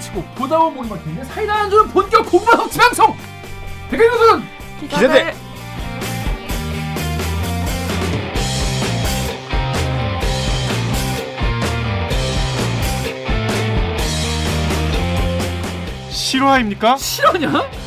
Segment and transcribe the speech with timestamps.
[0.00, 3.14] 치고 보다 보면 목이 막히는 사이다 안 주는 본격 공부방 지방송
[3.90, 4.44] 대결교수는
[4.80, 5.34] 기자들
[16.10, 16.96] 실화입니까?
[16.96, 17.79] 실화냐?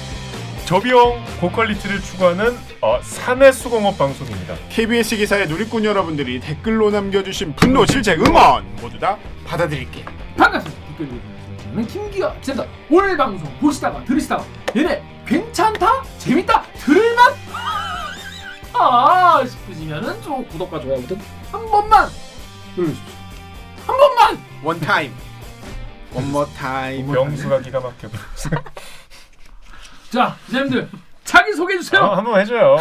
[0.66, 4.55] 저비용 고퀄리티를 추구하는 어, 사내 수공업 방송입니다.
[4.70, 10.05] KBS 기사의 누리꾼 여러분들이 댓글로 남겨주신 분노 실제 응원 모두 다 받아드릴게요.
[10.38, 10.81] 반갑습니다.
[10.97, 12.70] 댓글 읽어주는 김기화 기자입니다.
[12.89, 14.45] 오늘 방송 보시다가 들으시다가
[14.76, 16.03] 얘네 괜찮다?
[16.17, 16.64] 재밌다?
[16.80, 17.34] 들을만?
[18.73, 21.20] 아 싶으시면은 좀 구독과 좋아요 버튼
[21.52, 22.09] 한 번만
[22.75, 23.14] 눌러주십시오.
[23.86, 24.39] 한 번만!
[24.63, 25.13] One time.
[26.13, 27.11] One more time.
[27.11, 28.08] 명수가 기가 막혀.
[30.13, 30.90] 자 기자님들
[31.23, 32.02] 자기 소개해 주세요.
[32.02, 32.75] 어, 한번 해줘요.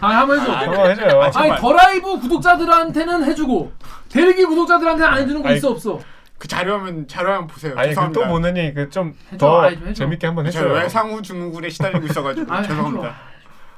[0.00, 0.52] 아 한번 해줘.
[0.52, 1.20] 한번 해줘요.
[1.20, 1.58] 아, 아니 정말.
[1.60, 3.72] 더 라이브 구독자들한테는 해주고
[4.10, 5.98] 대리기 구독자들한테는 안 해주는 거 아니, 있어 없어?
[6.38, 7.72] 그 자료하면 자료하면 보세요.
[7.76, 8.20] 아니 그 죄송합니다.
[8.20, 9.70] 또 보느니 그 좀 더.
[9.94, 10.74] 재밌게 한번 저 해줘요.
[10.74, 13.14] 외상후 증후군에 시달리고 있어가지고 아, 죄송합니다.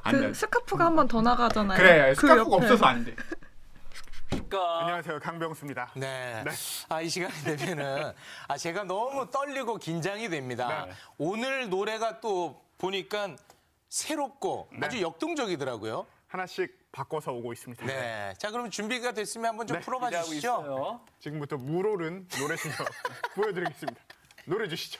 [0.03, 0.27] 안 돼.
[0.27, 1.77] 그 스카프가 한 번 더 나가잖아요.
[1.77, 2.65] 그래 그 스카프가 옆에.
[2.65, 3.15] 없어서 안 돼.
[4.29, 5.91] 그러니까 안녕하세요 강병수입니다.
[5.95, 6.43] 네.
[6.45, 6.51] 네.
[6.89, 8.13] 아, 이 시간이 되면은
[8.47, 10.85] 아, 제가 너무 떨리고 긴장이 됩니다.
[10.85, 10.93] 네.
[11.17, 13.35] 오늘 노래가 또 보니까
[13.89, 14.85] 새롭고 네.
[14.85, 16.05] 아주 역동적이더라고요.
[16.27, 17.85] 하나씩 바꿔서 오고 있습니다.
[17.85, 18.33] 네.
[18.37, 21.01] 자, 그럼 준비가 됐으면 한번 좀 네, 풀어봐 주시죠.
[21.19, 22.77] 지금부터 물오른 노래 실력
[23.35, 24.01] 보여드리겠습니다.
[24.45, 24.99] 노래 주시죠.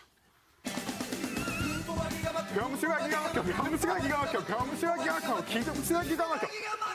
[2.56, 6.48] 병수가 기가 막혀, 병수가 기가 막혀, 병수가 기가 막혀, 기동수가 기가 막혀,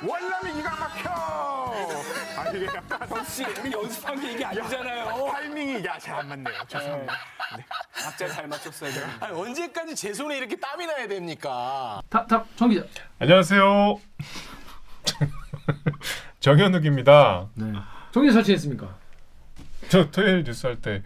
[0.07, 1.11] 월남이 기가 막혀.
[2.37, 5.31] 아 이게 약간 혹시 우리 연습한 게 이게 아니잖아요.
[5.33, 6.55] 타이밍이 잘안 맞네요.
[6.67, 7.15] 죄송합니다.
[7.93, 9.01] 각자 잘 맞췄어야 돼.
[9.21, 12.03] 아니, 언제까지 제 손에 이렇게 땀이 나야 됩니까?
[12.11, 12.85] 답답정 기자.
[13.21, 14.01] 안녕하세요.
[16.41, 17.49] 정현욱입니다.
[17.55, 17.73] 네.
[18.13, 18.89] 정 기자 잘 지냈습니까?
[19.89, 21.03] 저 토요일 뉴스 할 때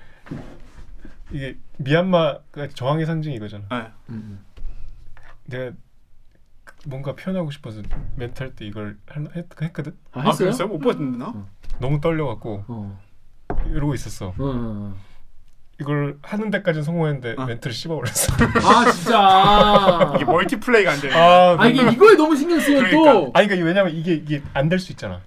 [1.31, 3.65] 이게 미얀마가 저항의 상징 이거잖아.
[4.07, 4.17] 네.
[5.47, 5.73] 내가
[6.87, 7.83] 뭔가 표현하고 싶어서
[8.19, 9.97] 할때 이걸 할- 했, 했거든.
[10.13, 10.47] 아아 했어요?
[10.47, 10.69] 그랬어요?
[10.69, 11.47] 못 봤나?
[11.81, 13.01] 너무 떨려갖고 어.
[13.67, 14.29] 이러고 있었어.
[14.29, 14.95] 어, 어.
[15.81, 17.47] 이걸 하는 데까지는 성공했는데 어.
[17.47, 18.35] 멘트를 씹어버렸어.
[18.65, 20.13] 아 진짜.
[20.17, 21.13] 이게 멀티플레이가 안 돼.
[21.13, 23.03] 아, 아 이게 이거에 너무 신경 쓰면 또.
[23.03, 23.39] 그러니까.
[23.39, 25.21] 아니 그러니까 왜냐면 이게 이게 안 될 수 있잖아.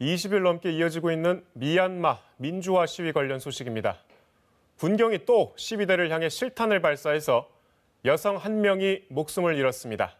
[0.00, 3.96] 20일 넘게 이어지고 있는 미얀마 민주화 시위 관련 소식입니다.
[4.78, 7.48] 군경이 또 시위대를 향해 실탄을 발사해서
[8.04, 10.16] 여성 한 명이 목숨을 잃었습니다.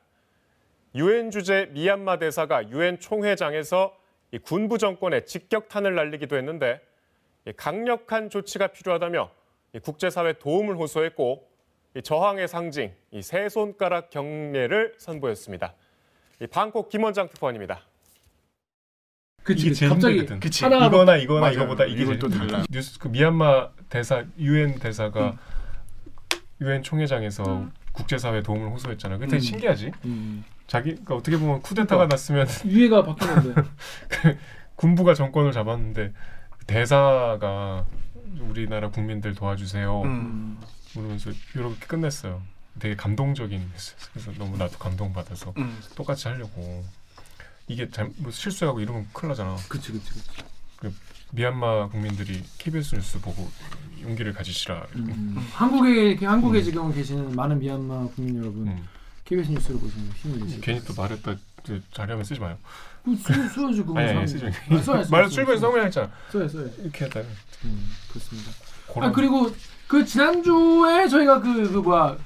[0.95, 3.97] 유엔 주재 미얀마 대사가 유엔 총회장에서
[4.33, 6.81] 이 군부 정권에 직격탄을 날리기도 했는데
[7.47, 9.31] 이 강력한 조치가 필요하다며
[9.75, 11.47] 이 국제사회 도움을 호소했고
[11.95, 15.75] 이 저항의 상징 이세 손가락 경례를 선보였습니다.
[16.41, 17.83] 이 방콕 김원장 특파원입니다.
[19.47, 19.89] 그치, 이게 그치.
[19.89, 20.41] 갑자기 힘들거든.
[20.41, 20.65] 그치.
[20.65, 21.55] 하나 이거나 이거나 맞아요.
[21.55, 22.65] 이거보다 이게 또 달라.
[22.69, 25.37] 뉴스 그 미얀마 대사 유엔 대사가
[26.61, 29.19] 유엔 총회장에서 국제사회 도움을 호소했잖아.
[29.19, 29.41] 그게 되게 음.
[29.41, 29.93] 신기하지.
[30.05, 30.45] 음.
[30.67, 33.63] 자기 그러니까 어떻게 보면 쿠데타가 났으면 유해가 바뀌었는데.
[34.11, 34.37] 그
[34.75, 36.13] 군부가 정권을 잡았는데
[36.67, 37.87] 대사가
[38.41, 40.03] 우리나라 국민들 도와주세요.
[40.03, 40.59] 음.
[40.93, 42.43] 그러면서 이렇게 끝냈어요.
[42.81, 44.11] 되게 감동적인 뉴스였어요.
[44.13, 45.79] 그래서 너무 나도 감동받아서 음.
[45.95, 46.85] 똑같이 하려고
[47.69, 49.57] 이게 잘뭐 실수하고 이러면 큰일 나잖아.
[49.69, 50.95] 그치 그치 그치.
[51.33, 53.51] 미얀마 국민들이 KBS 뉴스 보고
[54.03, 54.87] 용기를 가지시라.
[54.95, 55.37] 음.
[55.53, 58.89] 한국에 이렇게 한국에 지금 계시는 많은 미얀마 국민 여러분 음.
[59.25, 60.61] KBS 뉴스를 보시면 힘을 내시고.
[60.63, 61.35] 괜히 또 말했다
[61.65, 62.57] 저 자료하면 쓰지 마요.
[63.53, 63.99] 써야지 그거.
[63.99, 64.47] 아니 아니 쓰지.
[64.47, 65.11] 아, 써야지.
[65.11, 66.11] 말 출근 성명했잖아.
[66.31, 66.69] 써야 써야.
[66.79, 67.21] 이렇게 했다.
[67.65, 68.51] 음, 그렇습니다.
[69.01, 69.53] 아 그리고
[69.89, 72.17] 그 지난주에 저희가 그 그 뭐야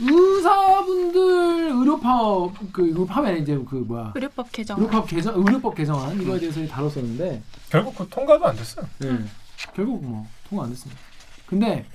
[0.00, 4.78] 의사분들 의료파 그 의료파면 이제 그 뭐야 의료법 개정.
[4.78, 8.86] 의료법 개정 의료법 개정안 이거에 대해서 다뤘었는데 결국 그 통과도 안 됐어요.
[8.98, 9.18] 네.
[9.74, 11.00] 결국 뭐 통과 안 됐습니다.
[11.46, 11.86] 근데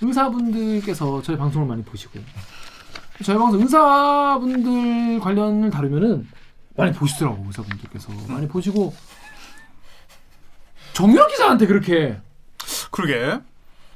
[0.00, 2.18] 의사분들께서 저희 방송을 많이 보시고
[3.22, 6.26] 저희 방송 의사분들 관련을 다루면은
[6.76, 8.94] 많이 보시더라고 의사분들께서 많이 보시고
[10.94, 12.18] 정유럽 기자한테 그렇게
[12.90, 13.40] 그러게.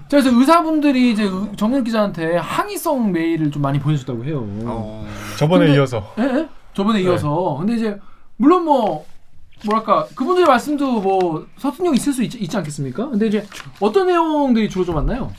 [0.08, 4.47] 자, 그래서 의사분들이 이제 의- 정유럽 기자한테 항의성 메일을 좀 많이 보내줬다고 해요.
[4.64, 5.06] 어.
[5.38, 6.49] 저번에 근데- 이어서 예, 예?
[6.75, 7.99] 저번에 이어서 근데 이제
[8.37, 9.05] 물론 뭐
[9.64, 13.08] 뭐랄까 그분들의 말씀도 뭐 서툰형 있을 수 있, 있지 않겠습니까?
[13.08, 13.44] 근데 이제
[13.81, 15.32] 어떤 내용들이 주로 좀 왔나요?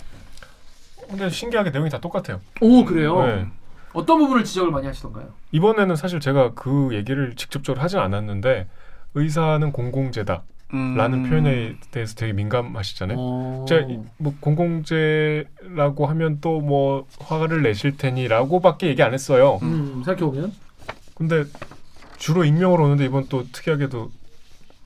[1.08, 2.42] 근데 신기하게 내용이 다 똑같아요.
[2.60, 3.24] 오 그래요.
[3.24, 3.48] 네.
[3.94, 5.28] 어떤 부분을 지적을 많이 하시던가요?
[5.54, 8.68] 이번에는 사실 제가 그 얘기를 직접적으로 하진 않았는데
[9.14, 10.44] 의사는 공공재다.
[10.70, 11.30] 라는 음.
[11.30, 13.18] 표현에 대해서 되게 민감하시잖아요.
[13.18, 13.66] 어.
[13.70, 19.60] 제가 이- 뭐 공공재라고 하면 또 뭐 화를 내실 테니라고밖에 얘기 안 했어요.
[19.62, 20.52] 음, 생각해 보면.
[21.16, 21.46] 근데
[22.18, 24.12] 주로 익명으로 오는데 이번 또 특이하게도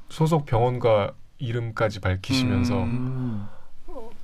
[0.09, 3.47] 소속 병원과 이름까지 밝히시면서 음.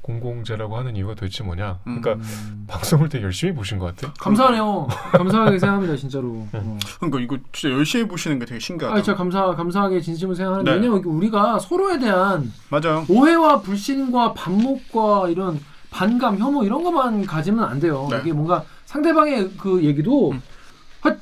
[0.10, 0.20] 음.
[0.20, 1.80] 공공재라고 하는 이유가 도대체 뭐냐?
[1.88, 2.02] 음.
[2.02, 2.28] 그러니까
[2.68, 4.14] 방송을 되게 열심히 보신 것 같아요.
[4.20, 4.88] 감사하네요.
[5.12, 6.48] 감사하게 생각합니다, 진짜로.
[6.52, 6.78] 어.
[7.00, 8.96] 그러니까 이거 진짜 열심히 보시는 게 되게 신기하다.
[8.96, 10.78] 아, 진짜 감사 감사하게 진심으로 생각하는데 네.
[10.78, 13.06] 왜냐면 우리가 서로에 대한 맞아요.
[13.10, 15.60] 오해와 불신과 반목과 이런
[15.90, 18.08] 반감, 혐오 이런 것만 가지면 안 돼요.
[18.10, 18.20] 네.
[18.22, 20.34] 이게 뭔가 상대방의 그 얘기도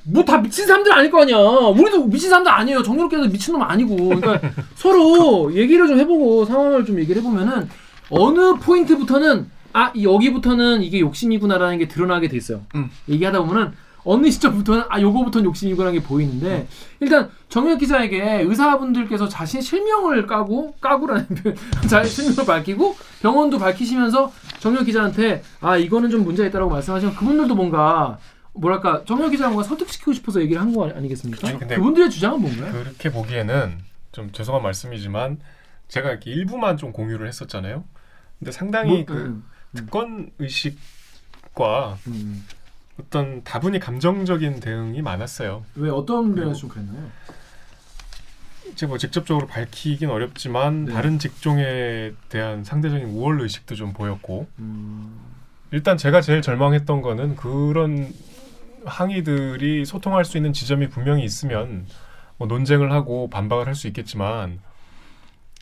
[0.04, 1.38] 뭐다 미친 사람들 아닐 거 아니야.
[1.38, 2.82] 우리도 미친 사람들 아니에요.
[2.84, 3.96] 정유롭게도 미친 놈 아니고.
[3.96, 4.40] 그러니까
[4.76, 7.70] 서로 얘기를 좀 해보고 상황을 좀 얘기를 해보면은
[8.10, 12.62] 어느 포인트부터는 아 여기부터는 이게 욕심이구나라는 게 드러나게 돼 있어요.
[12.76, 12.90] 음.
[13.10, 13.74] 얘기하다 보면은
[14.08, 16.68] 어느 시점부터는 아 요거부터는 욕심이구나라는 게 보이는데
[17.00, 21.56] 일단 정유혁 기자에게 의사분들께서 자신의 실명을 까고 까고라는 표현
[21.90, 28.20] 자신의 실명을 밝히고 병원도 밝히시면서 정유혁 기자한테 아 이거는 좀 문제가 있다라고 말씀하시면 그분들도 뭔가
[28.54, 31.48] 뭐랄까 정유혁 기자가 뭔가 설득시키고 싶어서 얘기를 한 거 아니겠습니까?
[31.48, 32.72] 아니, 그분들의 주장은 뭔가요?
[32.72, 33.80] 그렇게 보기에는
[34.12, 35.40] 좀 죄송한 말씀이지만
[35.88, 37.84] 제가 이렇게 일부만 좀 공유를 했었잖아요.
[38.40, 39.44] 근데 상당히 뭐, 그 음,
[39.74, 42.46] 특권 의식과 음.
[43.00, 45.66] 어떤 다분히 감정적인 대응이 많았어요.
[45.76, 47.10] 왜 어떤 면에서 좀 그랬나요?
[48.72, 50.94] 이제 뭐 직접적으로 밝히긴 어렵지만 네.
[50.94, 55.18] 다른 직종에 대한 상대적인 우월 의식도 좀 보였고 음.
[55.72, 58.14] 일단 제가 제일 절망했던 거는 그런
[58.86, 61.86] 항의들이 소통할 수 있는 지점이 분명히 있으면
[62.38, 64.60] 뭐 논쟁을 하고 반박을 할 수 있겠지만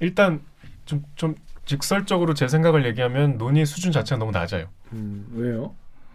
[0.01, 0.41] 일단
[0.85, 1.35] 좀, 좀
[1.65, 4.67] 직설적으로 제 생각을 얘기하면 논의 수준 자체가 너무 낮아요.
[4.91, 5.73] 음, 왜요?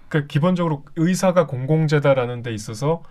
[0.09, 3.03] 그러니까 기본적으로 의사가 공공재다라는 데 있어서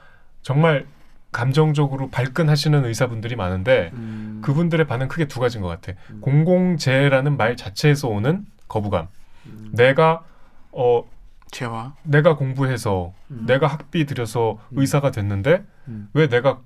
[0.42, 0.86] 정말
[1.32, 4.40] 감정적으로 발끈하시는 의사분들이 많은데 음.
[4.44, 5.94] 그분들의 반응 크게 두 가지인 것 같아.
[6.10, 6.22] 음.
[6.22, 9.08] 공공재라는 말 자체에서 오는 거부감.
[9.48, 9.70] 음.
[9.74, 10.24] 내가
[10.72, 11.04] 어
[11.52, 11.94] 재화.
[12.04, 13.44] 내가 공부해서 음.
[13.46, 16.10] 내가 학비 들여서 의사가 됐는데 음.
[16.14, 16.60] 왜 내가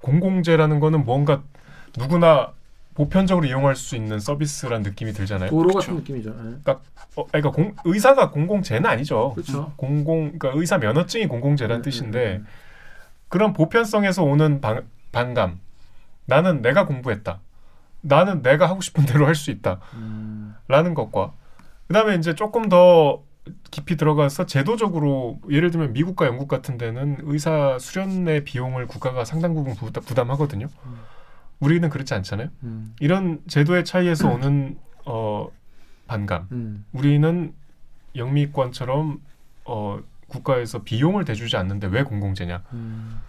[0.00, 1.42] 공공재라는 거는 뭔가
[1.96, 2.52] 누구나
[3.02, 5.50] 보편적으로 이용할 수 있는 서비스란 느낌이 들잖아요.
[5.50, 5.72] 도로.
[5.72, 6.30] 같은 느낌이죠.
[6.30, 6.34] 예.
[6.34, 6.80] 그러니까
[7.14, 9.32] 어, 그러니까 공, 의사가 공공재는 아니죠.
[9.34, 9.72] 그렇죠.
[9.76, 12.46] 공공 그러니까 의사 면허증이 공공재라는 음, 뜻인데 음,
[13.28, 15.60] 그런 보편성에서 오는 반, 반감.
[16.26, 17.38] 나는 내가 공부했다.
[18.00, 19.78] 나는 내가 하고 싶은 대로 할 수 있다.
[19.94, 20.54] 음.
[20.66, 21.32] 라는 것과
[21.86, 23.22] 그다음에 이제 조금 더
[23.70, 29.74] 깊이 들어가서 제도적으로 예를 들면 미국과 영국 같은 데는 의사 수련의 비용을 국가가 상당 부분
[29.76, 30.66] 부담- 부담하거든요.
[30.84, 30.98] 음.
[31.60, 32.48] 우리는 그렇지 않잖아요.
[32.62, 32.94] 음.
[33.00, 35.48] 이런 제도의 차이에서 오는 어
[36.06, 36.46] 반감.
[36.52, 36.84] 음.
[36.92, 37.52] 우리는
[38.16, 39.20] 영미권처럼
[39.64, 42.62] 어 국가에서 비용을 대주지 않는데 왜 공공재냐?
[42.72, 43.20] 음.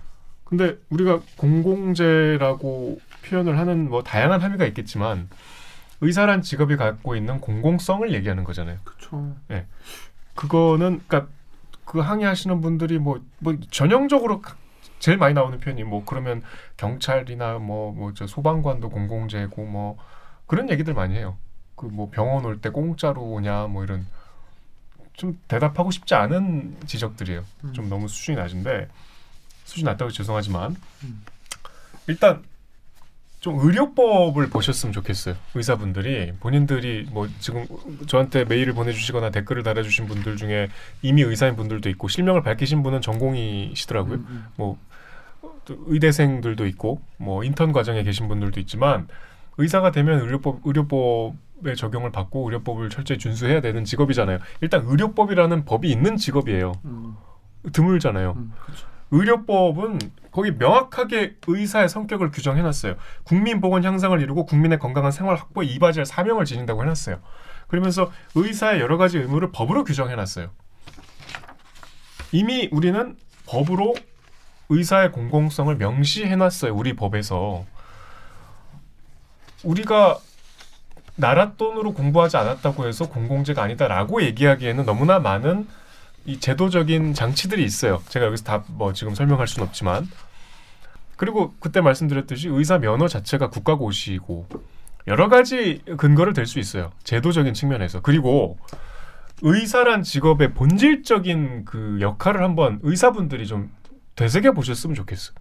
[0.44, 5.30] 근데 우리가 공공재라고 표현을 하는 뭐 다양한 함의가 있겠지만
[6.02, 8.78] 의사란 직업이 갖고 있는 공공성을 얘기하는 거잖아요.
[8.84, 9.36] 그렇죠.
[10.36, 11.32] 그거는 그러니까
[11.86, 14.56] 그 항의하시는 분들이 뭐 뭐 전형적으로 가-
[15.00, 16.42] 제일 많이 나오는 표현이 뭐 그러면
[16.78, 19.98] 경찰이나 뭐뭐저 소방관도 공공재고 뭐
[20.48, 21.38] 그런 얘기들 많이 해요.
[21.76, 24.06] 그 뭐 병원 올 때 공짜로 오냐 뭐 이런
[25.14, 27.44] 좀 대답하고 싶지 않은 지적들이에요.
[27.64, 27.74] 음.
[27.74, 28.88] 좀 너무 수준이 낮은데
[29.64, 31.24] 수준 낮다고 죄송하지만 음.
[32.08, 32.44] 일단
[33.40, 35.36] 좀 의료법을 보셨으면 좋겠어요.
[35.56, 37.66] 의사분들이 본인들이 뭐 지금
[38.08, 40.68] 저한테 메일을 보내주시거나 댓글을 달아주신 분들 중에
[41.02, 44.16] 이미 의사인 분들도 있고 실명을 밝히신 분은 전공이시더라고요.
[44.16, 44.46] 음, 음.
[44.58, 44.78] 뭐또
[45.68, 49.08] 의대생들도 있고 뭐 인턴 과정에 계신 분들도 있지만
[49.58, 54.40] 의사가 되면 의료법 의료법의 적용을 받고 의료법을 철저히 준수해야 되는 직업이잖아요.
[54.62, 56.74] 일단 의료법이라는 법이 있는 직업이에요.
[56.86, 57.16] 음.
[57.74, 58.34] 드물잖아요.
[58.38, 58.52] 음.
[58.66, 58.88] 그렇죠.
[59.12, 60.00] 의료법은
[60.32, 62.96] 거기 명확하게 의사의 성격을 규정해놨어요.
[63.24, 67.20] 국민 보건 향상을 이루고 국민의 건강한 생활 확보에 이바지할 사명을 지닌다고 해놨어요.
[67.68, 70.50] 그러면서 의사의 여러 가지 의무를 법으로 규정해놨어요.
[72.32, 73.18] 이미 우리는
[73.48, 73.96] 법으로
[74.70, 76.74] 의사의 공공성을 명시해놨어요.
[76.74, 77.66] 우리 법에서
[79.64, 80.20] 우리가
[81.16, 85.68] 나라 돈으로 공부하지 않았다고 해서 공공재가 아니다라고 얘기하기에는 너무나 많은
[86.26, 88.02] 이 제도적인 장치들이 있어요.
[88.08, 90.08] 제가 여기서 다 뭐 지금 설명할 수는 없지만
[91.18, 94.48] 그리고 그때 말씀드렸듯이 의사 면허 자체가 국가 고시고
[95.08, 96.92] 여러 가지 근거를 댈 수 있어요.
[97.04, 98.58] 제도적인 측면에서 그리고
[99.42, 103.72] 의사란 직업의 본질적인 그 역할을 한번 의사분들이 좀
[104.20, 105.34] 되새겨 보셨으면 좋겠어요.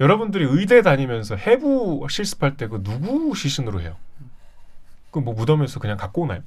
[0.00, 3.96] 여러분들이 의대 다니면서 해부 실습할 때 그 누구 시신으로 해요?
[5.10, 6.40] 그 뭐 무덤에서 그냥 갖고 오나요?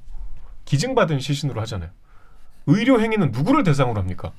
[0.64, 1.90] 기증받은 시신으로 하잖아요.
[2.66, 4.32] 의료 행위는 누구를 대상으로 합니까?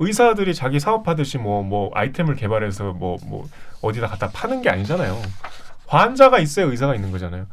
[0.00, 3.48] 의사들이 자기 사업하듯이 뭐 뭐 아이템을 개발해서 뭐 뭐
[3.82, 5.20] 어디다 갖다 파는 게 아니잖아요.
[5.86, 7.46] 환자가 있어야 의사가 있는 거잖아요.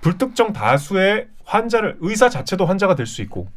[0.00, 3.48] 불특정 다수의 환자를 의사 자체도 환자가 될 수 있고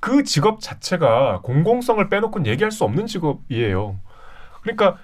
[0.00, 3.96] 그 직업 자체가 공공성을 빼놓고는 얘기할 수 없는 직업이에요.
[4.62, 4.96] 그러니까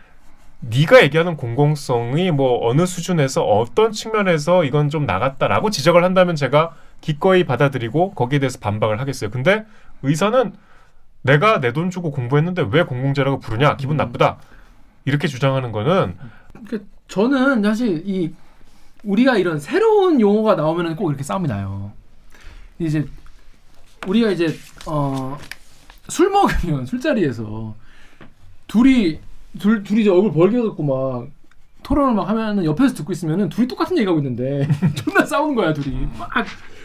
[0.60, 7.44] 네가 얘기하는 공공성이 뭐 어느 수준에서 어떤 측면에서 이건 좀 나갔다라고 지적을 한다면 제가 기꺼이
[7.44, 9.30] 받아들이고 거기에 대해서 반박을 하겠어요.
[9.30, 9.66] 근데
[10.02, 10.52] 의사는
[11.22, 14.38] 내가 내 돈 주고 공부했는데 왜 공공재라고 부르냐 기분 나쁘다
[15.04, 16.16] 이렇게 주장하는 거는
[16.68, 18.32] 그 저는 사실 이
[19.02, 21.92] 우리가 이런 새로운 용어가 나오면 꼭 이렇게 싸움이 나요.
[22.78, 23.06] 이제
[24.06, 24.54] 우리가 이제
[24.86, 25.36] 어,
[26.08, 27.74] 술 먹으면 술자리에서
[28.66, 29.18] 둘이
[29.58, 31.28] 둘 둘이 이제 얼굴 벌게갖고 막
[31.82, 36.30] 토론을 막 하면은 옆에서 듣고 있으면은 둘이 똑같은 얘기하고 있는데 존나 싸우는 거야 둘이 막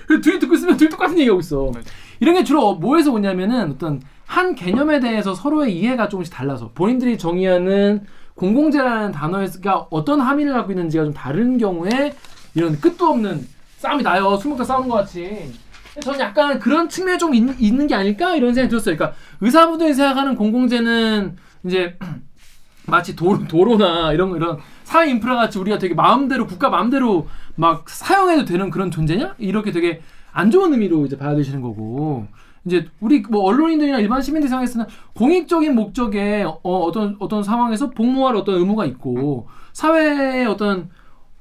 [0.10, 1.72] 그래서 둘이 듣고 있으면 둘이 똑같은 얘기하고 있어.
[2.20, 8.06] 이런 게 주로 뭐에서 오냐면은 어떤 한 개념에 대해서 서로의 이해가 조금씩 달라서 본인들이 정의하는
[8.34, 12.16] 공공재라는 단어가 어떤 함의를 갖고 있는지가 좀 다른 경우에
[12.56, 13.48] 이런 끝도 없는
[13.78, 14.36] 싸움이 나요.
[14.38, 15.54] 술 먹다 싸우는 것 같이.
[16.00, 18.96] 저는 약간 그런 측면이 좀 있, 있는 게 아닐까 이런 생각이 들었어요.
[18.96, 21.98] 그러니까 의사분들이 생각하는 공공재는 이제
[22.86, 28.46] 마치 도로, 도로나 이런 이런 사회 인프라 같이 우리가 되게 마음대로 국가 마음대로 막 사용해도
[28.46, 30.02] 되는 그런 존재냐 이렇게 되게
[30.32, 32.28] 안 좋은 의미로 이제 봐야 되시는 거고
[32.66, 38.56] 이제 우리 뭐 언론인들이나 일반 시민들 상에서는 공익적인 목적에 어, 어떤 어떤 상황에서 복무할 어떤
[38.56, 40.90] 의무가 있고 사회의 어떤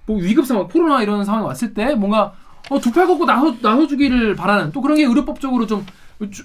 [0.07, 2.33] 뭐 위급 상황 코로나 이런 상황이 왔을 때 뭔가
[2.71, 5.85] 어, 두 팔 걷고 나서 나서주기를 바라는 또 그런 게 의료법적으로 좀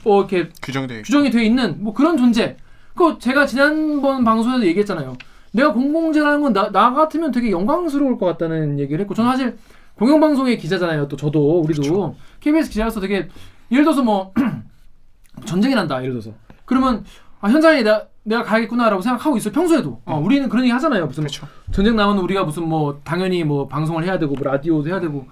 [0.06, 1.02] 어, 이렇게 규정돼.
[1.02, 2.58] 규정이 되어 있는 뭐 그런 존재.
[2.96, 5.16] 그 제가 지난번 방송에서 얘기했잖아요.
[5.52, 9.58] 내가 공공재라는 건 나 나 같으면 되게 영광스러울 것 같다는 얘기를 했고 저는 사실
[9.96, 11.08] 공영방송의 기자잖아요.
[11.08, 13.28] 또 저도 우리도 KBS 기자로서 되게
[13.72, 14.34] 예를 들어서 뭐
[15.46, 16.32] 전쟁이 난다 예를 들어서
[16.66, 17.04] 그러면
[17.42, 19.54] 아, 현장에 내가 내가 가야겠구나라고 생각하고 있어요.
[19.54, 21.06] 평소에도 어, 우리는 그런 얘기 하잖아요.
[21.08, 21.48] 무슨 그렇죠.
[21.72, 25.28] 전쟁 나면 우리가 무슨 뭐 당연히 뭐 방송을 해야 되고 뭐 라디오도 해야 되고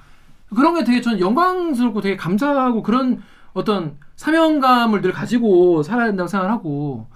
[0.56, 3.22] 그런 게 되게 저는 영광스럽고 되게 감사하고 그런
[3.54, 7.08] 어떤 사명감을 늘 가지고 살아야 된다고 생각을 하고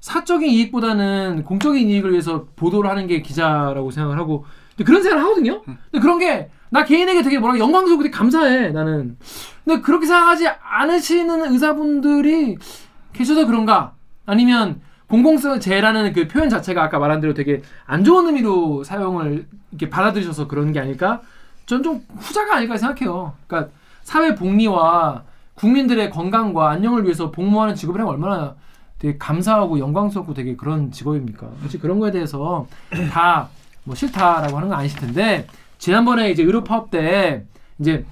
[0.00, 4.44] 사적인 이익보다는 공적인 이익을 위해서 보도를 하는 게 기자라고 생각을 하고
[4.84, 5.62] 그런 생각을 하거든요.
[5.62, 9.16] 근데 그런 게 나 개인에게 되게 뭐랄까 영광스럽고 되게 감사해 나는.
[9.64, 12.58] 근데 그렇게 생각하지 않으시는 의사분들이
[13.12, 13.94] 계셔서 그런가?
[14.26, 19.88] 아니면 공공성 재라는 그 표현 자체가 아까 말한 대로 되게 안 좋은 의미로 사용을 이렇게
[19.88, 21.22] 받아들이셔서 그런 게 아닐까?
[21.66, 23.32] 전 좀 후자가 아닐까 생각해요.
[23.46, 23.70] 그러니까
[24.02, 25.22] 사회 복리와
[25.54, 28.54] 국민들의 건강과 안녕을 위해서 복무하는 하면 얼마나
[28.98, 31.48] 되게 감사하고 영광스럽고 되게 그런 직업입니까?
[31.62, 32.66] 사실 그런 거에 대해서
[33.12, 33.48] 다
[33.86, 37.44] 뭐 싫다라고 하는 건 아니실 텐데 지난번에 이제 의료 파업 때
[37.78, 38.06] 이제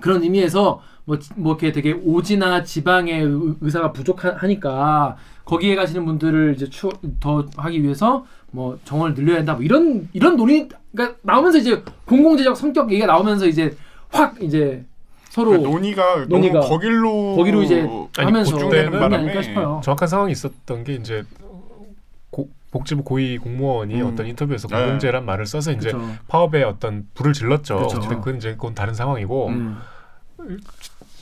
[0.00, 6.70] 그런 의미에서 뭐, 뭐 이렇게 되게 오지나 지방의 의- 의사가 부족하니까 거기에 가시는 분들을 이제
[6.70, 6.88] 추,
[7.20, 12.56] 더 하기 위해서 뭐 정원을 늘려야 된다 뭐 이런 이런 논의 그러니까 나오면서 이제 공공재적
[12.56, 13.76] 성격 얘기가 나오면서 이제
[14.10, 14.84] 확 이제
[15.28, 17.80] 서로 그 논의가, 논의가 너무 거길로 거기로 이제
[18.16, 19.80] 아니, 하면서 게 바람에 아닐까 싶어요.
[19.82, 21.24] 정확한 상황이 있었던 게 이제
[22.30, 24.06] 고, 복지부 고위 공무원이 음.
[24.06, 24.76] 어떤 인터뷰에서 네.
[24.76, 26.16] 공공재란 말을 써서 이제 그쵸.
[26.28, 27.78] 파업에 어떤 불을 질렀죠.
[27.78, 28.00] 그쵸.
[28.00, 29.80] 근데 그건 이제 그건 다른 상황이고 음.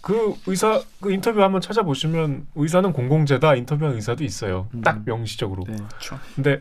[0.02, 4.69] 그 의사 그 인터뷰 한번 찾아보시면 의사는 공공재다 인터뷰한 의사도 있어요.
[4.75, 4.83] 음.
[4.83, 5.64] 딱 명시적으로.
[5.67, 5.76] 네.
[5.76, 6.19] 그렇죠.
[6.35, 6.61] 근데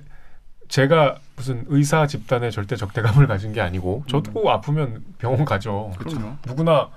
[0.71, 5.91] 제가 무슨 의사 집단에 절대 적대감을 가진 게 아니고 저도 아프면 병원 가죠.
[5.97, 6.37] 그렇죠.
[6.47, 6.89] 누구나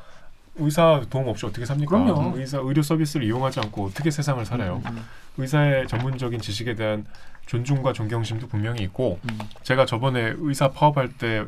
[0.54, 1.90] 의사 도움 없이 어떻게 삽니까?
[1.90, 2.38] 그럼요.
[2.38, 4.80] 의사 의료 서비스를 이용하지 않고 어떻게 세상을 살아요?
[4.86, 5.04] 음.
[5.38, 7.04] 의사의 전문적인 지식에 대한
[7.46, 9.38] 존중과 존경심도 분명히 있고 음.
[9.64, 11.44] 제가 저번에 의사 파업할 때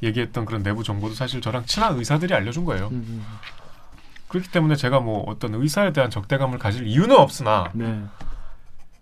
[0.00, 2.86] 얘기했던 그런 내부 정보도 사실 저랑 친한 의사들이 알려준 거예요.
[2.92, 3.24] 음, 음.
[4.28, 8.04] 그렇기 때문에 제가 뭐 어떤 의사에 대한 적대감을 가질 이유는 없으나 네.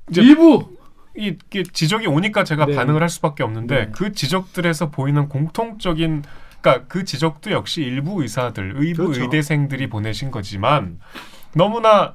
[0.08, 0.74] 이제 일부
[1.16, 2.74] 이, 게 지적이 오니까 제가 네.
[2.74, 3.92] 반응을 할 수밖에 없는데 네.
[3.92, 6.22] 그 지적들에서 보이는 공통적인
[6.60, 9.22] 그러니까 그 지적도 역시 일부 의사들, 의부 그렇죠.
[9.22, 11.00] 의대생들이 보내신 거지만
[11.54, 12.14] 너무나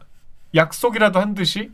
[0.56, 1.72] 약속이라도 한 듯이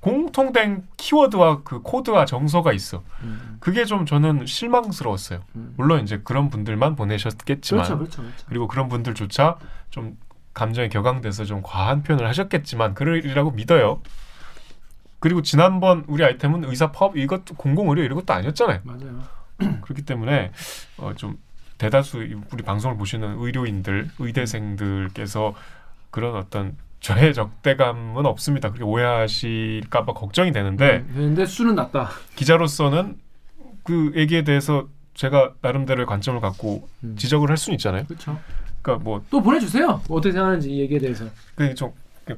[0.00, 3.02] 공통된 키워드와 그 코드와 정서가 있어.
[3.22, 3.56] 음.
[3.58, 5.40] 그게 좀 저는 실망스러웠어요.
[5.56, 5.74] 음.
[5.76, 8.46] 물론 이제 그런 분들만 보내셨겠지만 그렇죠, 그렇죠, 그렇죠.
[8.46, 9.56] 그리고 그런 분들조차
[9.90, 10.16] 좀
[10.52, 14.02] 감정이 격앙돼서 좀 과한 표현을 하셨겠지만 그러리라고 믿어요.
[15.24, 18.80] 그리고 지난번 우리 아이템은 의사 파업 이것도 공공의료 이런 것도 아니었잖아요.
[18.82, 19.22] 맞아요.
[19.80, 20.50] 그렇기 때문에
[20.98, 21.38] 어, 좀
[21.78, 25.54] 대다수 이- 우리 방송을 보시는 의료인들, 의대생들께서
[26.10, 28.68] 그런 어떤 저의 적대감은 없습니다.
[28.68, 32.10] 그렇게 오해하실까봐 걱정이 되는데 음, 근데 수는 낮다.
[32.36, 33.16] 기자로서는
[33.82, 37.16] 그 얘기에 대해서 제가 나름대로의 관점을 갖고 음.
[37.16, 38.04] 지적을 할 수는 있잖아요.
[38.04, 38.38] 그렇죠.
[38.82, 40.02] 그러니까 뭐 또 보내주세요.
[40.06, 41.24] 뭐 어떻게 생각하는지 이 얘기에 대해서.
[41.54, 41.92] 그좀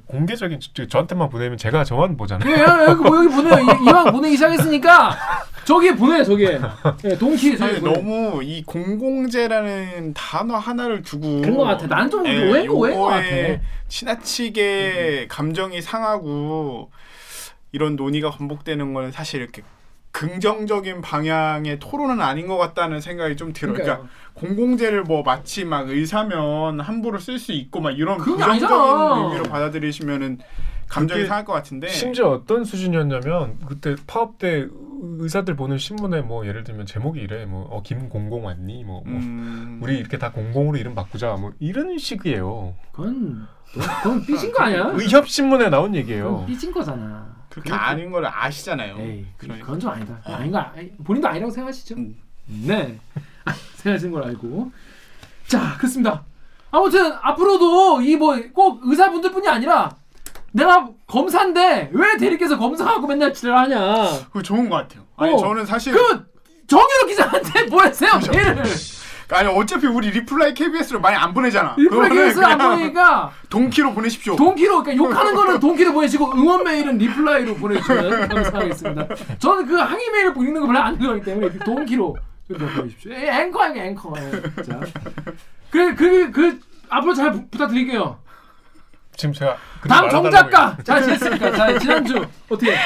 [0.06, 2.50] 공개적인 저- 저한테만 보내면 제가 저만 보잖아요.
[2.50, 3.54] 예, 여기, 뭐 여기 보내요.
[3.60, 5.16] 이- 이왕 보내기 시작했으니까
[5.64, 6.24] 저기에 보내요.
[6.24, 6.60] 저기에
[7.04, 7.80] 예, 동키 저기.
[7.80, 11.86] 너무 이 공공재라는 단어 하나를 두고 그런 것 같아.
[11.86, 13.26] 나는 좀 예, 오해인 오해인 것 같아.
[13.28, 13.60] 음.
[13.88, 16.90] 지나치게 감정이 상하고
[17.72, 19.62] 이런 논의가 반복되는 거는 사실 이렇게
[20.16, 23.75] 긍정적인 방향의 토론은 아닌 것 같다는 생각이 좀 들어요.
[23.75, 24.16] 그러니까 그러니까요.
[24.32, 29.25] 공공재를 뭐 마치 막 의사면 함부로 쓸 수 있고 막 이런 부정적인 아니잖아.
[29.25, 30.38] 의미로 받아들이시면은
[30.88, 34.66] 감정이 상할 것 같은데 심지어 어떤 수준이었냐면 그때 파업 때
[35.18, 39.80] 의사들 보는 신문에 뭐 예를 들면 제목이 이래 뭐 어, 김공공 왔니 뭐, 뭐 음...
[39.82, 42.75] 우리 이렇게 다 공공으로 이름 바꾸자 뭐 이런 식이에요.
[42.92, 44.92] 그건 그건 삐진 거 아니야?
[44.94, 46.46] 의협 신문에 나온 얘기예요.
[46.46, 47.35] 삐진 거잖아.
[47.62, 48.96] 그렇게 아닌 걸 아시잖아요.
[48.98, 49.64] 에이, 그러니까.
[49.66, 50.20] 그건 좀 아니다.
[50.25, 50.72] 아닌가?
[50.76, 51.94] 아니, 본인도 아니라고 생각하시죠?
[51.96, 52.14] 음.
[52.46, 52.98] 네.
[53.76, 54.70] 생각하시는 걸 알고.
[55.48, 56.22] 자, 그렇습니다.
[56.70, 59.96] 아무튼 앞으로도 이 뭐 꼭 의사분들뿐이 아니라
[60.52, 64.25] 내가 검사인데 왜 대리께서 검사하고 맨날 지랄하냐?
[64.26, 65.02] 그거 좋은 것 같아요.
[65.16, 65.38] 아니 어.
[65.38, 66.26] 저는 사실 그
[66.66, 68.32] 정유로 기자한테 보내세요 그죠.
[68.36, 68.64] 메일을.
[69.30, 71.75] 아니 어차피 우리 reply KBS로 많이 안 보내잖아.
[71.75, 74.37] 그거는 KBS 안 보내니까 donkey로 보내십시오.
[74.36, 79.09] donkey로 그러니까 욕하는 거는 donkey로 보내시고 응원 메일은 reply로 보내주시면 감사하겠습니다.
[79.38, 82.16] 저는 그 항의 메일 읽는 거 별로 안 좋아하기 때문에 그 donkey로
[82.49, 83.12] 좀 보내주십시오.
[83.12, 84.14] 에, 앵커 앵커 앵커.
[84.18, 84.80] 예, 자,
[85.71, 88.18] 그그 그 앞으로 잘 부, 부탁드릴게요.
[89.16, 89.56] 지금 제가
[89.88, 91.52] 다음 정작가 잘 지냈습니까?
[91.52, 92.76] 자 지난주 어떻게?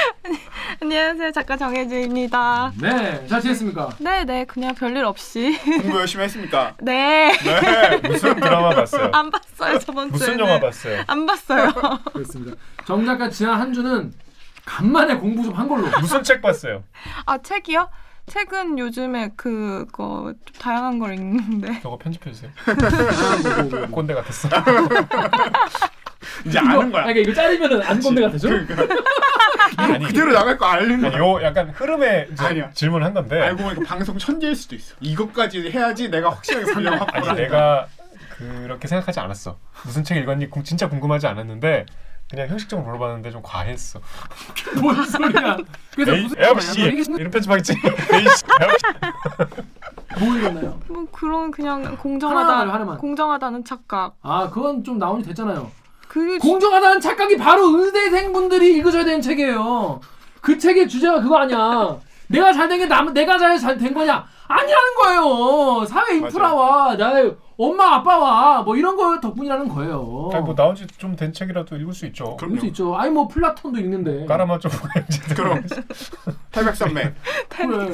[0.81, 1.31] 안녕하세요.
[1.31, 2.71] 작가 정혜주입니다.
[2.79, 3.89] 네, 잘 지냈습니까?
[3.99, 4.45] 네, 네.
[4.45, 5.57] 그냥 별일 없이.
[5.81, 6.73] 공부 열심히 했습니까?
[6.81, 7.31] 네.
[7.37, 9.09] 네, 무슨 드라마 봤어요?
[9.13, 10.11] 안 봤어요, 저번 주에.
[10.17, 11.03] 무슨 영화 봤어요?
[11.07, 11.71] 안 봤어요.
[12.13, 12.55] 그렇습니다.
[12.85, 14.13] 정 작가 지난 한 주는
[14.65, 15.87] 간만에 공부 좀 한 걸로.
[15.99, 16.83] 무슨 책 봤어요?
[17.25, 17.89] 아, 책이요?
[18.27, 21.81] 책은 요즘에 그거 좀 다양한 걸 읽는데.
[21.81, 22.51] 저거 편집해 주세요.
[23.91, 24.47] 꼰대 같았어.
[26.45, 27.05] 이제 이거, 아는 거야.
[27.05, 28.49] 아니, 이거 자르면은 안 건데 같아죠?
[29.77, 31.19] 아니, 그대로 나갈 거 알는 아니, 거야.
[31.21, 32.71] 요 약간 흐름에 아니야.
[32.71, 33.39] 질문한 건데.
[33.41, 34.95] 알고 보니까 방송 천재일 수도 있어.
[34.99, 37.87] 이것까지 해야지 내가 확실하게 분량 아니 확보를 내가
[38.37, 39.57] 그렇게 생각하지 않았어.
[39.85, 40.49] 무슨 책 읽었니?
[40.49, 41.85] 궁- 진짜 궁금하지 않았는데
[42.29, 43.99] 그냥 형식적으로 물어봤는데 좀 과했어.
[44.81, 45.57] 뭔 소리야?
[45.95, 47.73] 그래서 에이, 무슨 에어씨 이런 편집하겠지.
[48.13, 48.43] 에이씨,
[50.19, 50.79] 뭐 읽었나요?
[50.87, 52.49] 뭐 그런 그냥 하나만 공정하다.
[52.55, 52.97] 말해요, 하나만.
[52.97, 54.15] 공정하다는 착각.
[54.21, 55.71] 아 그건 좀 나온 지 됐잖아요.
[56.11, 60.01] 그 공정하다는 착각이 바로 의대생분들이 읽으셔야 되는 책이에요.
[60.41, 61.97] 그 책의 주제가 그거 아니야.
[62.27, 64.25] 내가 잘 된 게 남, 내가 잘잘된 거냐?
[64.45, 65.85] 아니라는 거예요.
[65.85, 70.29] 사회 인프라와 나의 엄마 아빠와 뭐 이런 거 덕분이라는 거예요.
[70.33, 72.35] 아니 뭐 나온 지 좀 된 책이라도 읽을 수 있죠.
[72.35, 72.93] 그럼- 읽을 수 있죠.
[72.97, 74.25] 아니 뭐 플라톤도 읽는데.
[74.25, 74.67] 까라마조.
[75.33, 75.63] 그럼
[76.51, 77.13] 태백산맥.
[77.47, 77.89] 그래.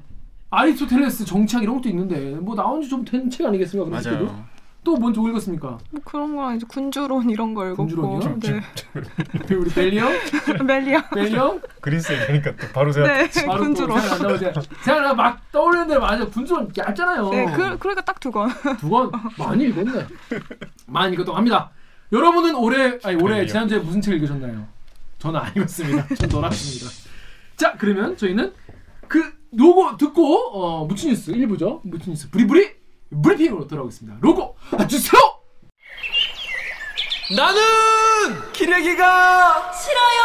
[0.48, 3.90] 아리스토텔레스 정치학 이런 것도 있는데 뭐 나온 지 좀 된 책 아니겠습니까?
[3.90, 4.44] 맞아요.
[4.82, 5.78] 또 뭔지 읽었습니까?
[5.90, 7.84] 뭐 그런 거랑 이제 군주론 이런 거 읽었고.
[7.86, 8.38] 군주론이요?
[8.40, 9.54] 네.
[9.54, 10.10] 우리 벨리 형?
[10.64, 11.08] 멜리아.
[11.10, 11.60] 벨리 형?
[11.80, 13.12] 그리스 얘기하니까 또 바로 생각.
[13.12, 13.46] 네.
[13.46, 14.00] 바로 또 군주론.
[14.84, 17.28] 제가 막 떠오르는 대로 맞아 군주론 얇잖아요.
[17.30, 18.48] 네, 그 그러니까 딱 두 권.
[18.78, 20.06] 두 권 많이 읽었네.
[20.86, 21.70] 많이 읽었다고 합니다.
[22.12, 23.46] 여러분은 올해 아니 올해.
[23.46, 24.66] 지난주에 무슨 책 읽으셨나요?
[25.18, 26.14] 저는 안 읽었습니다.
[26.14, 26.86] 전 놀았습니다.
[27.56, 28.52] 자 그러면 저희는
[29.08, 31.80] 그 로고 듣고 어, 무치뉴스 1부죠.
[31.84, 32.79] 무치뉴스 브리브리
[33.10, 34.18] 브리핑으로 돌아오겠습니다.
[34.20, 34.56] 로고
[34.88, 35.20] 주세요.
[37.36, 40.20] 나는 기레기가 싫어요.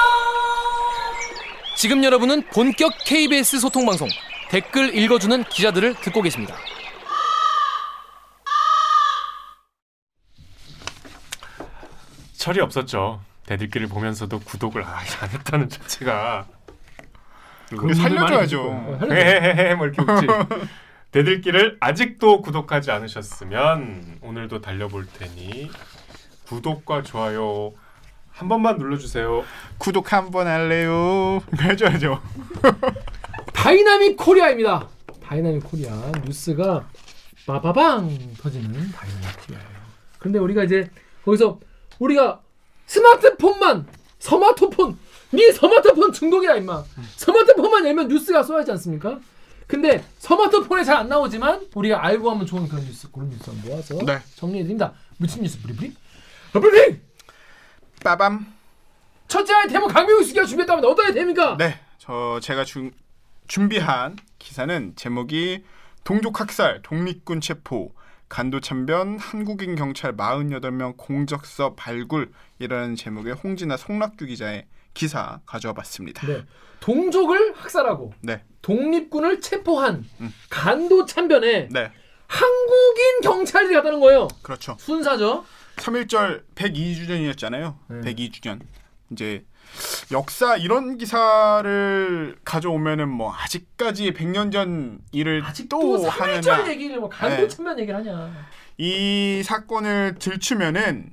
[1.75, 4.07] 지금 여러분은 본격 KBS 소통 방송
[4.49, 6.55] 댓글 읽어주는 기자들을 듣고 계십니다.
[12.37, 13.21] 철이 없었죠.
[13.47, 16.45] 대들기를 보면서도 구독을 아, 안 했다는 자체가
[17.69, 18.99] 근데 살려줘야죠.
[19.09, 20.27] 헤헤헤헤 뭐 이렇게 웃지.
[21.15, 25.71] 댓읽기를 아직도 구독하지 않으셨으면 오늘도 달려볼 테니
[26.45, 27.71] 구독과 좋아요
[28.31, 29.45] 한 번만 눌러주세요.
[29.77, 31.41] 구독 한 번 할래요.
[31.57, 32.21] 해줘야죠.
[33.53, 34.89] Dynamic Korea입니다.
[35.23, 36.85] Dynamic Korea 뉴스가
[37.47, 38.09] 빠바방
[38.41, 39.69] 터지는 dynamic Korea예요.
[40.19, 40.89] 그런데 우리가 이제
[41.23, 41.61] 거기서
[41.99, 42.41] 우리가
[42.87, 43.87] 스마트폰만
[44.19, 44.97] 스마트폰
[45.31, 46.83] 네 스마트폰 중독이야 임마.
[47.15, 49.17] 스마트폰만 열면 뉴스가 쏘야지 않습니까?
[49.67, 54.19] 근데 스마트폰에 잘 안 나오지만 우리가 알고 하면 좋은 그런 뉴스 그런 뉴스 모아서 네.
[54.35, 54.93] 정리해드립니다.
[55.17, 55.93] 무슨 뉴스 브리브리?
[56.53, 57.01] 브리핑!
[58.03, 58.45] 빠밤.
[59.27, 61.57] 첫째 아이템은 강명우 씨가 준비했다면 어떤 아이템입니까?
[61.57, 62.91] 네, 저 제가 주,
[63.47, 65.63] 준비한 기사는 제목이
[66.03, 67.91] 동족 학살, 독립군 체포,
[68.29, 76.25] 간도 참변, 한국인 경찰 48명 공적서 발굴이라는 제목의 홍진아 송락규 기자의 기사 가져와 봤습니다.
[76.25, 76.43] 네.
[76.79, 80.33] 동족을 학살하고 네, 독립군을 체포한 음.
[80.49, 81.91] 간도 참변에 네,
[82.27, 84.27] 한국인 경찰들이 갔다는 거예요.
[84.41, 84.75] 그렇죠.
[84.79, 85.45] 순사죠.
[85.75, 87.75] 3.1절 102주년이었잖아요.
[87.89, 88.13] 네.
[88.13, 88.61] 102주년.
[89.11, 89.45] 이제
[90.11, 96.69] 역사 이런 기사를 가져오면은 뭐 아직까지 100년 전 일을 아직도 또 3일절 하느냐.
[96.69, 97.47] 얘기를 뭐 간도 네.
[97.47, 98.31] 천면 얘기를 하냐.
[98.77, 101.11] 이 사건을 들추면은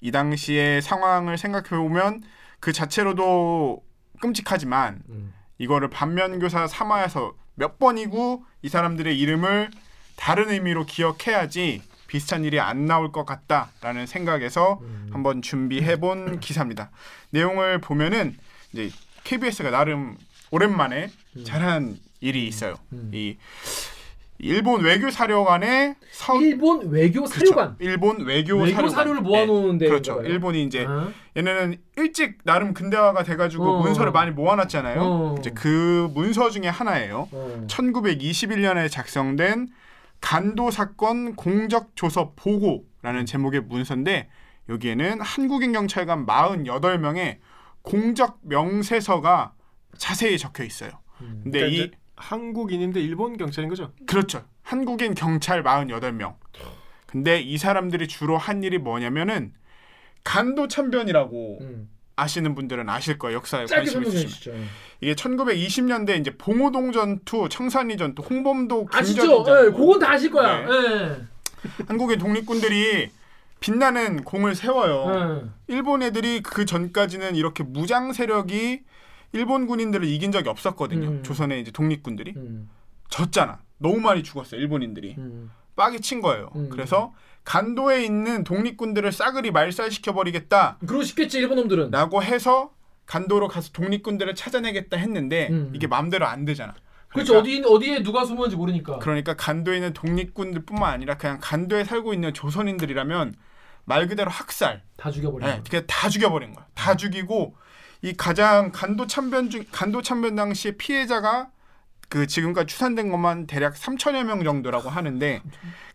[0.00, 2.22] 이 당시의 상황을 생각해 보면
[2.64, 3.84] 그 자체로도
[4.22, 5.34] 끔찍하지만 음.
[5.58, 9.70] 이거를 반면교사 삼아서 몇 번이고 이 사람들의 이름을
[10.16, 15.10] 다른 의미로 기억해야지 비슷한 일이 안 나올 것 같다라는 생각에서 음.
[15.12, 16.90] 한번 준비해 본 기사입니다.
[17.28, 18.38] 내용을 보면은
[18.72, 18.90] 이제
[19.24, 20.16] KBS가 나름
[20.50, 21.10] 오랜만에
[21.44, 22.76] 잘한 일이 있어요.
[22.94, 23.10] 음.
[23.12, 23.36] 이
[24.44, 27.76] 일본 외교 사료관의 서 일본 외교 사료관.
[27.76, 27.90] 그렇죠.
[27.90, 28.90] 일본 외교, 외교 사료관.
[28.90, 29.88] 사료를 모아놓은 네.
[29.88, 30.16] 그렇죠.
[30.16, 30.28] 거예요?
[30.30, 31.10] 일본이 이제 어?
[31.34, 33.82] 얘네는 일찍 나름 근대화가 돼가지고 어.
[33.82, 35.00] 문서를 많이 모아놨잖아요.
[35.00, 35.34] 어.
[35.38, 37.28] 이제 그 문서 중에 하나예요.
[37.32, 37.66] 어.
[37.68, 39.68] 1921년에 작성된
[40.20, 44.28] 간도 사건 공적 조서 보고라는 제목의 문서인데
[44.68, 47.38] 여기에는 한국인 경찰관 48명의
[47.80, 49.54] 공적 명세서가
[49.96, 50.90] 자세히 적혀 있어요.
[51.22, 51.40] 음.
[51.44, 53.92] 근데 그러니까 이 한국인인데 일본 경찰인 거죠?
[54.06, 54.44] 그렇죠.
[54.62, 56.34] 한국인 경찰 48명.
[57.06, 59.52] 근데 이 사람들이 주로 한 일이 뭐냐면은
[60.24, 61.88] 간도 참변이라고 음.
[62.16, 63.36] 아시는 분들은 아실 거예요.
[63.36, 64.28] 역사에 관심 있으시면.
[64.28, 64.52] 주시죠.
[65.00, 69.44] 이게 1920년대 이제 봉오동 전투, 청산리 전투, 홍범도 아시죠?
[69.48, 70.66] 예, 그건 다 아실 거야.
[70.66, 70.72] 네.
[70.72, 71.16] 예.
[71.86, 73.10] 한국의 독립군들이
[73.60, 75.42] 빛나는 공을 세워요.
[75.42, 75.74] 예.
[75.74, 78.82] 일본 애들이 그 전까지는 이렇게 무장 세력이
[79.34, 81.08] 일본 군인들을 이긴 적이 없었거든요.
[81.08, 81.22] 음.
[81.22, 82.70] 조선의 이제 독립군들이 음.
[83.10, 83.60] 졌잖아.
[83.78, 84.60] 너무 많이 죽었어요.
[84.60, 85.16] 일본인들이.
[85.18, 85.50] 음.
[85.76, 86.50] 빡이 친 거예요.
[86.54, 86.68] 음.
[86.70, 91.90] 그래서 간도에 있는 독립군들을 싸그리 말살시켜 버리겠다라고 그러고 싶겠지 일본 놈들은.
[92.22, 92.72] 해서
[93.06, 95.72] 간도로 가서 독립군들을 찾아내겠다 했는데 음.
[95.74, 96.74] 이게 마음대로 안 되잖아.
[97.08, 97.38] 그렇죠.
[97.38, 98.98] 어디 어디에 누가 숨었는지 모르니까.
[99.00, 103.34] 그러니까 간도에 있는 독립군들뿐만 아니라 그냥 간도에 살고 있는 조선인들이라면
[103.84, 105.46] 말 그대로 학살, 다 죽여버려.
[105.46, 106.66] 네, 그냥 다 죽여버린 거야.
[106.74, 107.56] 다 죽이고
[108.04, 111.48] 이 가장 간도 참변 중 간도 참변 당시에 피해자가
[112.10, 115.40] 그 지금까지 추산된 것만 대략 3천여 명 정도라고 하는데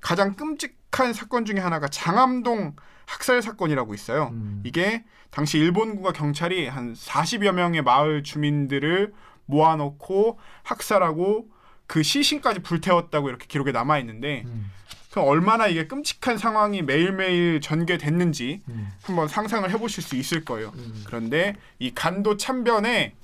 [0.02, 4.30] 가장 끔찍한 사건 중에 하나가 장암동 학살 사건이라고 있어요.
[4.34, 4.64] 음.
[4.66, 9.14] 이게 당시 일본군과 경찰이 한 40여 명의 마을 주민들을
[9.46, 11.48] 모아놓고 학살하고
[11.86, 14.72] 그 시신까지 불태웠다고 이렇게 기록에 남아 있는데 음.
[15.12, 18.92] 그럼 얼마나 이게 끔찍한 상황이 매일매일 전개됐는지 음.
[19.02, 20.72] 한번 상상을 해보실 수 있을 거예요.
[20.76, 21.04] 음.
[21.06, 23.16] 그런데 이 간도 참변에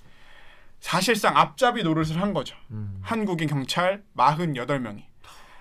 [0.79, 2.55] 사실상 앞잡이 노릇을 한 거죠.
[2.71, 2.99] 음.
[3.01, 5.03] 한국인 경찰 48명이.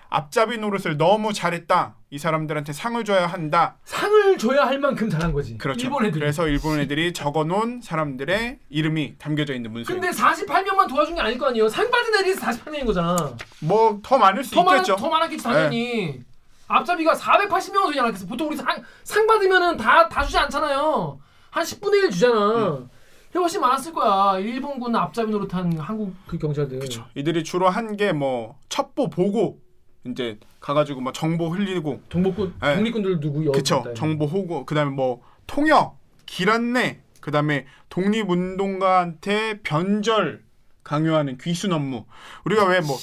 [0.09, 1.95] 앞잡이 노릇을 너무 잘했다.
[2.15, 3.75] 이 사람들한테 상을 줘야 한다.
[3.83, 5.57] 상을 줘야 할 만큼 잘한 거지.
[5.57, 5.81] 그렇죠.
[5.87, 6.21] 일본 애들이.
[6.21, 9.99] 그래서 일본 애들이 적어놓은 사람들의 이름이 담겨져 있는 문서예요.
[9.99, 11.67] 근데 48명만 도와준 게 아닐 거 아니에요.
[11.67, 13.35] 상 받은 애들이 48명인 거잖아.
[13.59, 14.95] 뭐 더 많을 수 더, 많, 있겠죠.
[14.95, 16.21] 더 많았겠지 당연히.
[16.69, 18.25] 앞잡이가 480명은 되지 않았겠어.
[18.27, 18.65] 보통 우리 상,
[19.03, 21.19] 상 받으면은 다, 다 주지 않잖아요.
[21.51, 22.77] 한 10분의 1 주잖아.
[22.77, 22.89] 음.
[23.35, 24.39] 훨씬 많았을 거야.
[24.39, 26.79] 일본군 앞잡이 노릇한 한국 그 경찰들.
[26.79, 27.05] 그렇죠.
[27.15, 29.59] 이들이 주로 한 게 뭐 첩보 보고
[30.05, 32.01] 이제 가가지고 뭐 정보 흘리고.
[32.09, 32.75] 정복군 네.
[32.75, 33.83] 독립군들 누구 여 그쵸.
[33.95, 40.43] 정보 호고 그다음에 뭐 통역 길 안내 그다음에 독립운동가한테 변절
[40.83, 42.05] 강요하는 귀순 업무.
[42.45, 42.97] 우리가 왜 뭐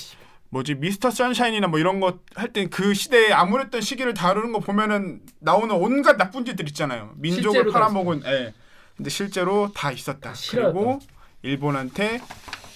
[0.50, 5.20] 뭐지 미스터 선샤인이나 뭐 이런 거 할 때 그 시대에 암울했던 시기를 다루는 거 보면은
[5.40, 7.12] 나오는 온갖 나쁜 짓들 있잖아요.
[7.16, 8.52] 민족을 팔아먹은 예.
[8.96, 10.34] 근데 실제로 다 있었다.
[10.34, 10.72] 싫어했다.
[10.78, 10.98] 그리고
[11.42, 12.20] 일본한테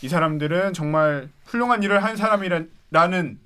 [0.03, 3.39] 이 사람들은 정말 훌륭한 일을 한 사람이라는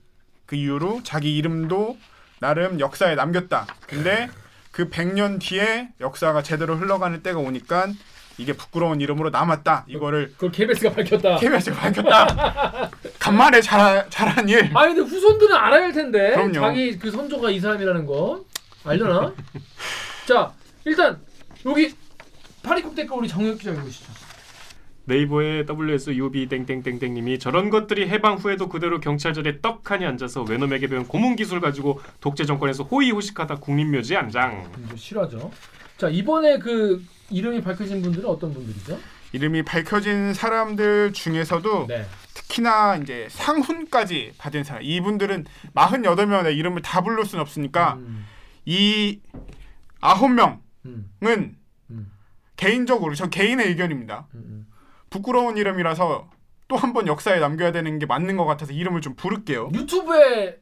[0.50, 1.96] 그 이유로 자기 이름도
[2.40, 3.68] 나름 역사에 남겼다.
[3.86, 4.28] 근데
[4.72, 7.86] 그 100년 뒤에 역사가 제대로 흘러가는 때가 오니까
[8.36, 9.84] 이게 부끄러운 이름으로 남았다.
[9.86, 11.36] 이거를 그걸 KBS가 밝혔다.
[11.36, 12.90] KBS가 밝혔다.
[13.20, 14.76] 간만에 잘, 잘한 일.
[14.76, 16.30] 아니 근데 후손들은 알아야 할 텐데.
[16.30, 16.54] 그럼요.
[16.54, 18.44] 자기 그 선조가 이 사람이라는 거
[18.84, 19.32] 알려나?
[20.26, 20.52] 자
[20.84, 21.20] 일단
[21.64, 21.94] 여기
[22.64, 24.19] 파리국 댓글 우리 정혁 기자 읽으시죠.
[25.10, 31.60] 네이버의 WSUB 땡땡땡땡님이 저런 것들이 해방 후에도 그대로 경찰절에 떡하니 앉아서 외놈에게 배운 고문 기술
[31.60, 34.70] 가지고 독재 정권에서 호의호식하다 국립묘지에 안장.
[34.94, 35.50] 싫어하죠.
[35.98, 38.98] 자 이번에 그 이름이 밝혀진 분들은 어떤 분들이죠?
[39.32, 42.06] 이름이 밝혀진 사람들 중에서도 네.
[42.34, 44.82] 특히나 이제 상훈까지 받은 사람.
[44.82, 45.44] 이분들은
[45.74, 48.26] 48명의 이름을 다 부를 수는 없으니까 음,
[48.64, 49.20] 이
[50.00, 51.10] 9명은 음,
[51.90, 52.12] 음.
[52.56, 54.26] 개인적으로 저 개인의 의견입니다.
[55.10, 55.22] 음, 음.
[55.22, 56.28] 부끄러운 이름이라서
[56.68, 59.70] 또 한 번 역사에 남겨야 되는 게 맞는 것 같아서 이름을 좀 부를게요.
[59.74, 60.58] 유튜브에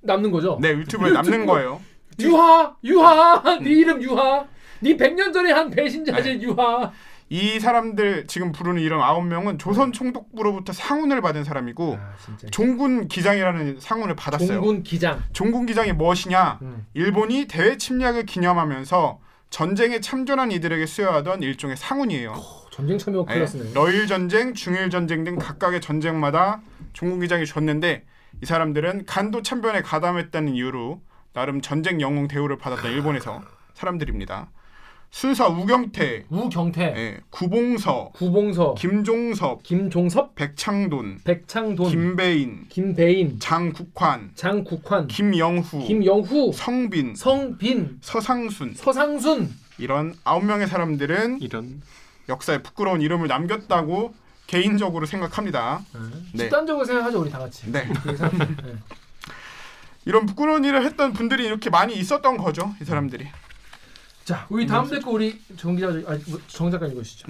[0.00, 0.58] 남는 거죠?
[0.60, 1.80] 네 유튜브에 남는 거예요.
[2.18, 4.46] 유하, 유하, 네 이름 유하.
[4.80, 6.90] 네 100년 전에 한 배신자지 유하.
[7.28, 12.14] 이 사람들 지금 부르는 이름 아홉 명은 조선 총독부로부터 상훈을 받은 사람이고 아.
[12.50, 14.54] 종군 기장이라는 상훈을 받았어요.
[14.54, 15.22] 종군 기장.
[15.34, 16.58] 종군 기장이 무엇이냐?
[16.62, 16.86] 음.
[16.94, 22.32] 일본이 대외 침략을 기념하면서 전쟁에 참전한 이들에게 수여하던 일종의 상훈이에요.
[22.70, 23.72] 전쟁 참여 예, 클래스네.
[23.74, 28.04] 러일 전쟁, 중일 전쟁 등 각각의 전쟁마다 종군 기장이 줬는데
[28.42, 31.00] 이 사람들은 간도 참변에 가담했다는 이유로
[31.32, 33.42] 나름 전쟁 영웅 대우를 받았던 일본에서
[33.74, 34.50] 사람들입니다.
[35.12, 45.84] 순사 우경태, 우경태, 예, 구봉서, 구봉서, 김종섭, 김종섭, 백창돈, 백창돈, 김배인, 김배인, 장국환, 장국환, 김영후,
[45.84, 48.74] 김영후, 성빈, 성빈, 서상순.
[48.74, 49.50] 서상순.
[49.78, 51.80] 이런 아홉 명의 사람들은 이런
[52.30, 54.14] 역사에 부끄러운 이름을 남겼다고
[54.46, 55.84] 개인적으로 생각합니다.
[56.32, 56.44] 네.
[56.44, 57.70] 집단적으로 생각하죠 우리 다 같이.
[57.70, 57.84] 네.
[57.86, 58.76] 네.
[60.06, 63.28] 이런 부끄러운 일을 했던 분들이 이렇게 많이 있었던 거죠, 이 사람들이.
[64.24, 67.28] 자, 우리 다음 댓글 우리 정 기자, 아, 정 작가 읽으시죠.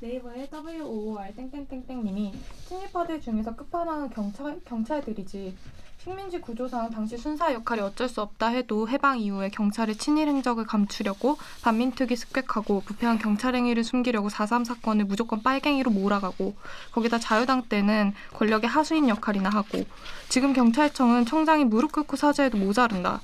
[0.00, 2.34] 네이버에 WOR 땡땡땡땡님이
[2.68, 5.56] 친일파들 중에서 끝판왕은 경찰 경찰들이지.
[6.04, 11.38] 식민지 구조상 당시 순사 역할이 어쩔 수 없다 해도 해방 이후에 경찰의 친일 행적을 감추려고
[11.62, 16.56] 반민특위 습격하고 부패한 경찰 행위를 숨기려고 4.3 사건을 무조건 빨갱이로 몰아가고
[16.92, 19.82] 거기다 자유당 때는 권력의 하수인 역할이나 하고
[20.28, 23.22] 지금 경찰청은 청장이 무릎 꿇고 사죄해도 모자른다.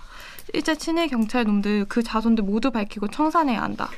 [0.54, 3.90] 일제 친일 경찰 놈들 그 자손들 모두 밝히고 청산해야 한다.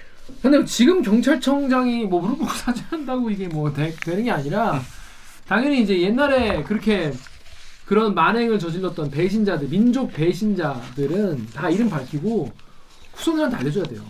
[0.43, 4.81] 근데 지금 경찰청장이 뭐 무릎 꿇고 사죄한다고 이게 뭐 되, 되는 게 아니라
[5.47, 7.13] 당연히 이제 옛날에 그렇게
[7.93, 12.51] 그런 만행을 저질렀던 배신자들, 민족 배신자들은 다 이름 밝히고
[13.13, 14.01] 후손들한테 알려줘야 돼요.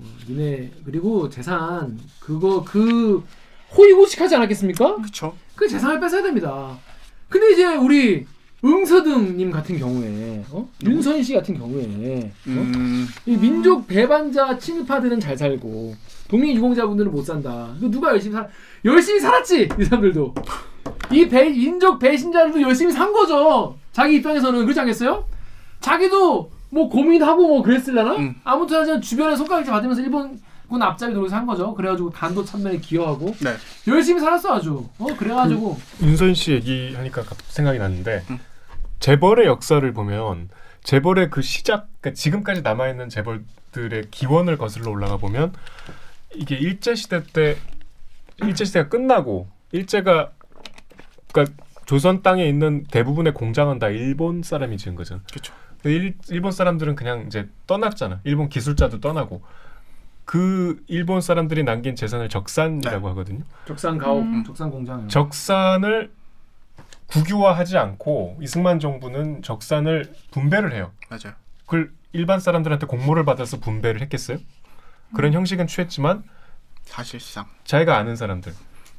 [0.00, 3.22] 어, 니네 그리고 재산 그거 그
[3.76, 4.96] 호의호식하지 않았겠습니까?
[4.96, 5.36] 그렇죠.
[5.54, 6.76] 그 재산을 뺏어야 됩니다.
[7.28, 8.26] 근데 이제 우리
[8.64, 10.68] 응서등님 같은 경우에 어?
[10.84, 12.48] 윤선 씨 같은 경우에 어?
[12.48, 15.94] 음, 이 민족 배반자 친일파들은 잘 살고
[16.26, 17.72] 독립 유공자분들은 못 산다.
[17.78, 18.50] 그 누가 열심히 살
[18.84, 20.34] 열심히 살았지 이 사람들도
[21.10, 23.76] 이 배, 민족 배신자들도 열심히 산 거죠.
[23.92, 25.24] 자기 입장에서는 그렇지 않겠어요?
[25.80, 28.16] 자기도 뭐 고민하고 뭐 그랬을라나?
[28.16, 28.34] 음.
[28.44, 31.72] 아무튼 주변에 손가락질 받으면서 일본 군 앞잡이 노릇을 한 거죠.
[31.74, 33.54] 그래가지고 간도 참변에 기여하고 네.
[33.86, 34.86] 열심히 살았어 아주.
[34.98, 38.22] 어 그래가지고 윤선 씨 얘기하니까 갑- 생각이 났는데
[39.00, 40.50] 재벌의 역사를 보면
[40.84, 45.54] 재벌의 그 시작, 그러니까 지금까지 남아 있는 재벌들의 기원을 거슬러 올라가 보면
[46.34, 47.56] 이게 일제 시대 때
[48.42, 50.32] 일제 시대가 끝나고 일제가
[51.38, 55.20] 그러니까 조선 땅에 있는 대부분의 공장은 다 일본 사람이 지은 거잖아.
[55.30, 55.54] 그렇죠.
[55.84, 58.20] 일, 일본 사람들은 그냥 이제 떠났잖아.
[58.24, 59.42] 일본 기술자도 떠나고
[60.24, 63.44] 그 일본 사람들이 남긴 재산을 적산이라고 하거든요.
[63.66, 64.44] 적산 가옥, 음.
[64.44, 65.08] 적산 공장.
[65.08, 66.10] 적산을
[67.06, 70.92] 국유화하지 않고 이승만 정부는 적산을 분배를 해요.
[71.08, 71.34] 맞아요.
[71.64, 74.38] 그걸 일반 사람들한테 공모를 받아서 분배를 했겠어요?
[75.14, 76.22] 그런 형식은 취했지만
[76.84, 78.52] 사실상 자기가 아는 사람들,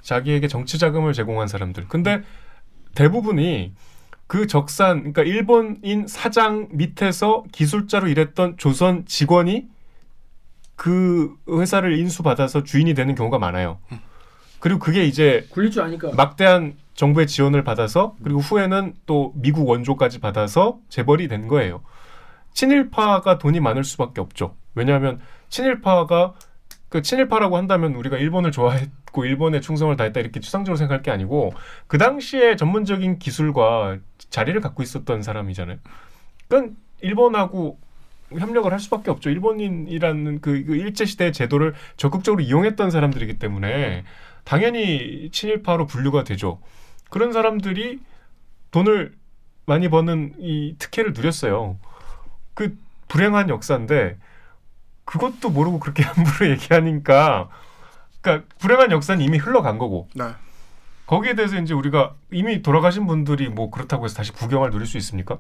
[0.10, 1.88] 자기에게 정치 자금을 제공한 사람들.
[1.88, 2.24] 근데
[2.96, 3.74] 대부분이
[4.26, 9.68] 그 적산, 그러니까 일본인 사장 밑에서 기술자로 일했던 조선 직원이
[10.76, 13.80] 그 회사를 인수받아서 주인이 되는 경우가 많아요.
[14.60, 16.12] 그리고 그게 이제 굴릴 줄 아니까.
[16.16, 21.82] 막대한 정부의 지원을 받아서 그리고 후에는 또 미국 원조까지 받아서 재벌이 된 거예요.
[22.54, 24.56] 친일파가 돈이 많을 수밖에 없죠.
[24.74, 25.20] 왜냐하면
[25.50, 26.34] 친일파가
[26.90, 31.54] 그 친일파라고 한다면 우리가 일본을 좋아했고 일본에 충성을 다했다 이렇게 추상적으로 생각할 게 아니고
[31.88, 34.00] 그 당시에 전문적인 기술과
[34.30, 35.78] 자리를 갖고 있었던 사람이잖아요.
[36.48, 37.80] 그건 일본하고
[38.32, 39.30] 협력을 할 수밖에 없죠.
[39.30, 44.04] 일본인이라는 그, 그 일제 시대의 제도를 적극적으로 이용했던 사람들이기 때문에
[44.44, 46.60] 당연히 친일파로 분류가 되죠.
[47.10, 48.00] 그런 사람들이
[48.72, 49.14] 돈을
[49.66, 51.78] 많이 버는 이 특혜를 누렸어요.
[52.54, 52.76] 그
[53.08, 54.18] 불행한 역사인데
[55.10, 57.50] 그것도 모르고 그렇게 함부로 얘기하니까
[58.22, 60.26] 그러니까 불행한 역사는 이미 흘러간 거고 네.
[61.08, 65.40] 거기에 대해서 이제 우리가 이미 돌아가신 분들이 뭐 그렇다고 해서 다시 부경을 누릴 수 있습니까?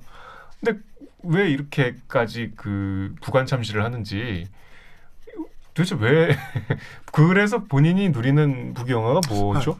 [0.60, 0.80] 근데
[1.22, 4.48] 왜 이렇게까지 그 부관 참시를 하는지
[5.76, 6.36] 도대체 왜
[7.14, 9.78] 그래서 본인이 누리는 부경화가 뭐죠?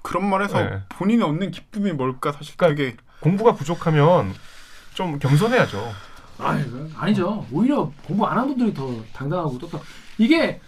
[0.00, 0.82] 그런 말에서 네.
[0.88, 4.32] 본인이 얻는 기쁨이 뭘까 사실 그러니까 되게 공부가 부족하면
[4.94, 6.09] 좀 겸손해야죠.
[6.42, 7.46] 아이고, 아니죠.
[7.52, 9.82] 오히려 공부 안 한 분들이 더 당당하고 똑똑.
[10.18, 10.60] 이게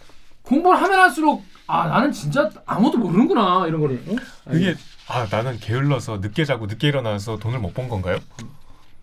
[0.42, 4.02] 공부를 하면 할수록 아 나는 진짜 아무도 모르는구나 이런 거를.
[4.08, 4.16] 어?
[4.50, 4.74] 그게
[5.08, 8.18] 아 나는 게을러서 늦게 자고 늦게 일어나서 돈을 못 번 건가요?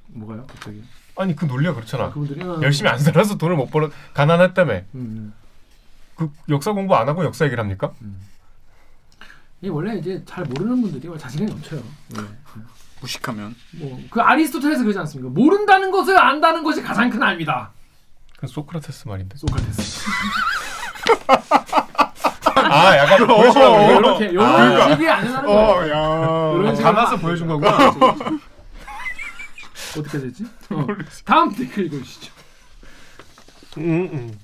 [0.08, 0.84] 뭐가요 갑자기?
[1.18, 2.10] 아니 그 논리가 그렇잖아.
[2.12, 4.82] 그분들이 어, 열심히 안 살아서 돈을 못 벌어 가난했다며.
[4.96, 5.34] 음,
[6.16, 7.92] 그 역사 공부 안 하고 역사 얘기를 합니까?
[9.62, 11.80] 이 원래 이제 잘 모르는 분들이 자신감이 넘쳐요.
[12.18, 12.22] 예.
[13.02, 15.30] 무식하면 뭐 그 아리스토텔레스 그러지 않습니까?
[15.34, 17.72] 모른다는 것을 안다는 것이 가장 큰 알미다.
[18.38, 19.38] 그 소크라테스 말인데.
[19.38, 20.10] 소크라테스.
[22.56, 24.92] 아 이렇게 이런 그러니까.
[24.96, 25.90] 식이 아니라는 어, 거야.
[25.90, 26.52] 야.
[26.60, 27.78] 이런 감아서 하- 보여준 거구나.
[29.98, 30.46] 어떻게 되지?
[30.70, 30.86] 어.
[31.26, 32.32] 다음 댓글 읽어주시죠.
[33.78, 34.40] 음, 음.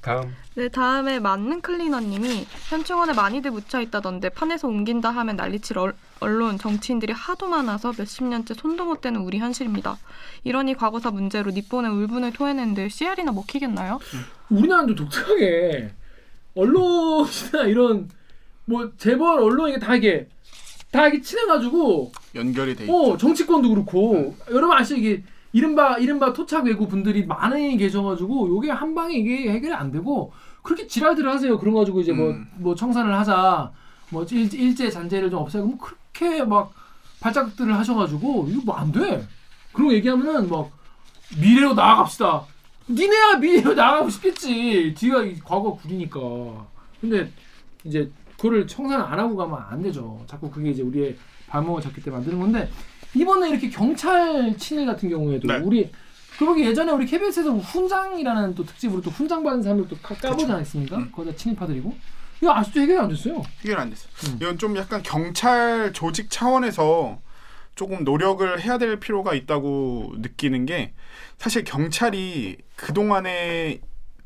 [0.00, 6.56] 다음 네, 다음에 맞는 클리너님이 현충원에 많이들 묻혀 있다던데 판에서 옮긴다 하면 난리칠 얼- 언론
[6.56, 9.98] 정치인들이 하도 많아서 몇십 년째 손도 못 대는 우리 현실입니다.
[10.44, 13.98] 이러니 과거사 문제로 니폰에 울분을 토해내는데 CR이나 먹히겠나요?
[14.48, 15.90] 우리나라도 독특하게
[16.54, 18.08] 언론이나 이런
[18.64, 20.28] 뭐 재벌 언론 이게 다 이게
[20.92, 22.94] 다 이게 친해가지고 연결이 돼 있죠.
[22.94, 28.94] 어 정치권도 그렇고 여러분 아시죠 이게 이른바 이른바 토착 외구 분들이 많이 계셔가지고 요게 한
[28.94, 30.32] 방에 이게 해결이 안 되고
[30.62, 32.46] 그렇게 지랄들을 하세요 그런 거 가지고 이제 뭐 음.
[32.56, 33.72] 뭐 청산을 하자
[34.10, 36.72] 뭐 일, 일제 잔재를 좀 없애고 뭐 그 렇게 막
[37.20, 39.26] 발작들을 하셔가지고 이거 뭐 안 돼.
[39.72, 40.70] 그런 거 얘기하면은 막
[41.40, 42.44] 미래로 나아갑시다.
[42.88, 44.94] 니네야 미래로 나가고 싶겠지.
[44.96, 46.20] 뒤가 이 과거 구리니까.
[47.00, 47.30] 근데
[47.84, 50.20] 이제 그거를 청산 안 하고 가면 안 되죠.
[50.26, 51.16] 자꾸 그게 이제 우리의
[51.48, 52.70] 발목을 잡기 때문에 만드는 건데
[53.14, 55.58] 이번에 이렇게 경찰 친일 같은 경우에도 네.
[55.58, 55.90] 우리
[56.38, 60.96] 그러게 예전에 우리 KBS에서 훈장이라는 또 특집으로 또 훈장 받은 사람들 또 까- 까보지 않았습니까?
[60.96, 61.12] 음.
[61.12, 61.94] 거기다 친일파들이고
[62.42, 63.42] 이거 아직도 해결이 안 됐어요.
[63.60, 64.08] 해결 안 됐어.
[64.26, 64.38] 음.
[64.40, 67.20] 이건 좀 약간 경찰 조직 차원에서
[67.76, 70.92] 조금 노력을 해야 될 필요가 있다고 느끼는 게
[71.38, 73.80] 사실 경찰이 그 동안에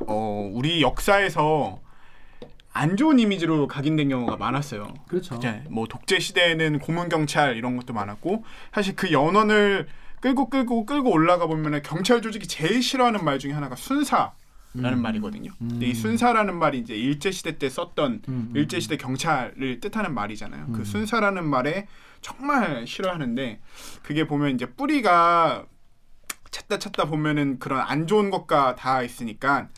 [0.06, 1.80] 어, 우리 역사에서
[2.72, 4.88] 안 좋은 이미지로 각인된 경우가 많았어요.
[5.08, 5.34] 그렇죠.
[5.36, 9.88] 이제 뭐 독재 시대에는 고문 경찰 이런 것도 많았고 사실 그 연원을
[10.20, 14.32] 끌고 끌고 끌고 올라가 보면은 경찰 조직이 제일 싫어하는 말 중에 하나가 순사
[14.76, 15.02] 라는 음.
[15.02, 15.50] 말이거든요.
[15.60, 15.68] 음.
[15.68, 20.14] 근데 이 순사라는 말이 이제 일제 시대 때 썼던 음, 음, 일제 시대 경찰을 뜻하는
[20.14, 20.66] 말이잖아요.
[20.68, 20.72] 음.
[20.72, 21.86] 그 순사라는 말에
[22.20, 23.60] 정말 싫어하는데
[24.02, 25.66] 그게 보면 이제 뿌리가
[26.50, 29.68] 찾다 찾다 보면은 그런 안 좋은 것과 다 있으니까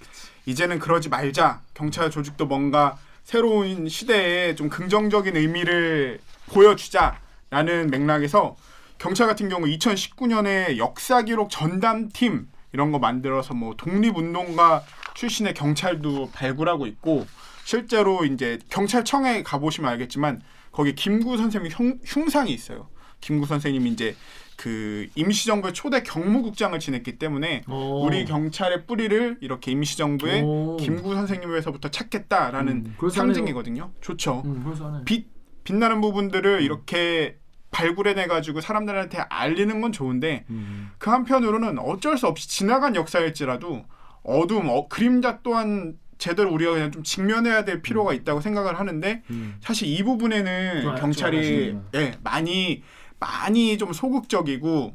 [0.47, 1.63] 이제는 그러지 말자.
[1.75, 8.57] 경찰 조직도 뭔가 새로운 시대에 좀 긍정적인 의미를 보여주자라는 맥락에서
[8.97, 14.83] 경찰 같은 경우 2019년에 역사 기록 전담팀 이런 거 만들어서 뭐 독립운동가
[15.14, 17.26] 출신의 경찰도 발굴하고 있고
[17.64, 22.88] 실제로 이제 경찰청에 가보시면 알겠지만 거기 김구 선생님 흉, 흉상이 있어요.
[23.20, 24.16] 김구 선생님이 이제
[24.57, 28.02] 그 임시정부의 초대 경무국장을 지냈기 때문에 어.
[28.04, 30.76] 우리 경찰의 뿌리를 이렇게 임시정부의 오.
[30.78, 33.11] 김구 선생님에서부터 찾겠다라는 음.
[33.11, 33.92] 상징이거든요.
[34.00, 34.42] 좋죠.
[34.44, 35.04] 음.
[35.04, 35.28] 빛
[35.64, 37.38] 빛나는 부분들을 이렇게
[37.70, 40.90] 발굴해내 가지고 사람들한테 알리는 건 좋은데 음.
[40.98, 43.85] 그 한편으로는 어쩔 수 없이 지나간 역사일지라도
[44.22, 49.57] 어둠, 어, 그림자 또한 제대로 우리가 그냥 좀 직면해야 될 필요가 있다고 생각을 하는데 음.
[49.61, 51.76] 사실 이 부분에는 좀 아- 좀 경찰이.
[51.94, 52.83] 예, 많이
[53.20, 54.94] 많이 좀 소극적이고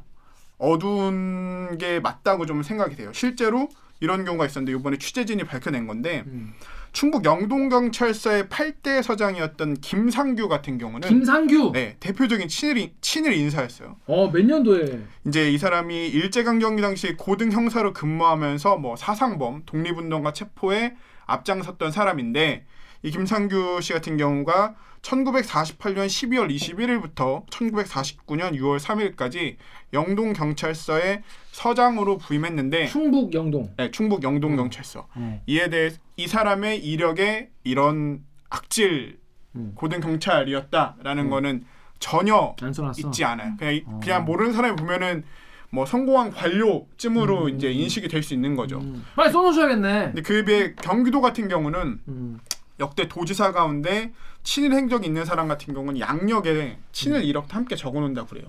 [0.57, 3.11] 어두운 게 맞다고 좀 생각이 돼요.
[3.13, 6.53] 실제로 이런 경우가 있었는데 이번에 취재진이 밝혀낸 건데 음.
[6.93, 11.71] 충북 영동경찰서의 8대 서장이었던 김상규 같은 경우는 김상규.
[11.73, 13.97] 네, 대표적인 친일 친일 인사였어요.
[14.05, 15.01] 어, 몇 년도에?
[15.27, 20.93] 이제 이 사람이 일제강점기 당시 고등 형사로 근무하면서 뭐 사상범, 독립운동가 체포에
[21.25, 22.65] 앞장섰던 사람인데
[23.01, 29.57] 이 김상규 씨 같은 경우가 1948년 12월 21일부터 1949년 6월 3일까지
[29.93, 31.23] 영동 경찰서의
[31.53, 33.71] 서장으로 부임했는데 충북 영동.
[33.77, 35.07] 네, 충북 영동 경찰서.
[35.15, 35.41] 어.
[35.45, 39.19] 이에 대해 이 사람의 이력에 이런 악질
[39.55, 39.71] 음.
[39.75, 41.29] 고등 경찰이었다라는 음.
[41.29, 41.65] 거는
[41.99, 42.55] 전혀.
[42.97, 43.53] 있지 않아요.
[43.57, 43.99] 그냥 이- 어.
[44.03, 45.23] 그냥 모르는 사람이 보면은
[45.69, 47.49] 뭐 성공한 관료쯤으로 음.
[47.55, 48.79] 이제 인식이 될 수 있는 거죠.
[48.79, 49.05] 음.
[49.15, 50.05] 빨리 써놓으셔야겠네.
[50.07, 52.39] 근데 그에 비해 경기도 같은 경우는 음.
[52.79, 54.11] 역대 도지사 가운데
[54.41, 57.23] 친일 행적이 있는 사람 같은 경우는 양력에 친일 음.
[57.23, 58.45] 이력도 함께 적어놓는다 그래요.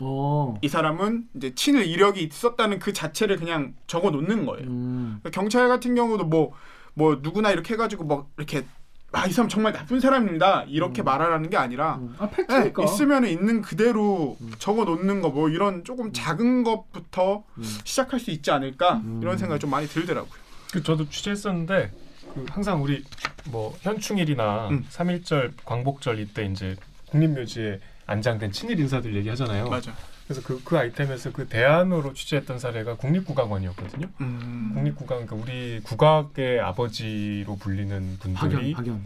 [0.00, 0.54] 어.
[0.62, 4.66] 이 사람은 이제 친일 이력이 있었다는 그 자체를 그냥 적어 놓는 거예요.
[4.68, 5.20] 음.
[5.32, 8.64] 경찰 같은 경우도 뭐뭐 누구나 이렇게 해가지고 뭐 이렇게
[9.10, 11.04] 아 이 사람 정말 나쁜 사람입니다 이렇게 음.
[11.06, 12.14] 말하라는 게 아니라 음.
[12.18, 12.84] 아, 네, 팩트니까.
[12.84, 14.52] 있으면 있는 그대로 음.
[14.58, 17.62] 적어 놓는 거 뭐 이런 조금 작은 것부터 음.
[17.84, 19.20] 시작할 수 있지 않을까 음.
[19.22, 20.30] 이런 생각이 좀 많이 들더라고요.
[20.72, 21.90] 그 저도 취재했었는데
[22.34, 23.02] 그 항상 우리
[23.50, 24.84] 뭐 현충일이나 음.
[24.90, 27.80] 삼일절 광복절 이때 이제 국립묘지에
[28.12, 29.68] 안장된 친일 인사들 얘기하잖아요.
[29.68, 29.94] 맞아.
[30.26, 34.08] 그래서 그, 그 아이템에서 그 대안으로 취재했던 사례가 국립국악원이었거든요.
[34.20, 34.70] 음.
[34.74, 39.04] 국립국악 그러니까 우리 국악의 아버지로 불리는 박연, 분들이 박연.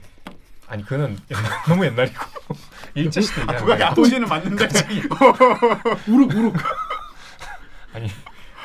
[0.69, 2.25] 아니 그는 옛날- 너무 옛날이고
[2.95, 3.83] 일제 시대 아, 국악의.
[3.85, 4.67] 아버지는 맞는데
[6.09, 6.55] 우룩 우룩.
[7.92, 8.09] 아니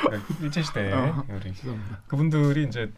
[0.02, 1.26] 그러니까 일제 시대 어.
[1.30, 2.00] 우리 죄송합니다.
[2.08, 2.92] 그분들이 이제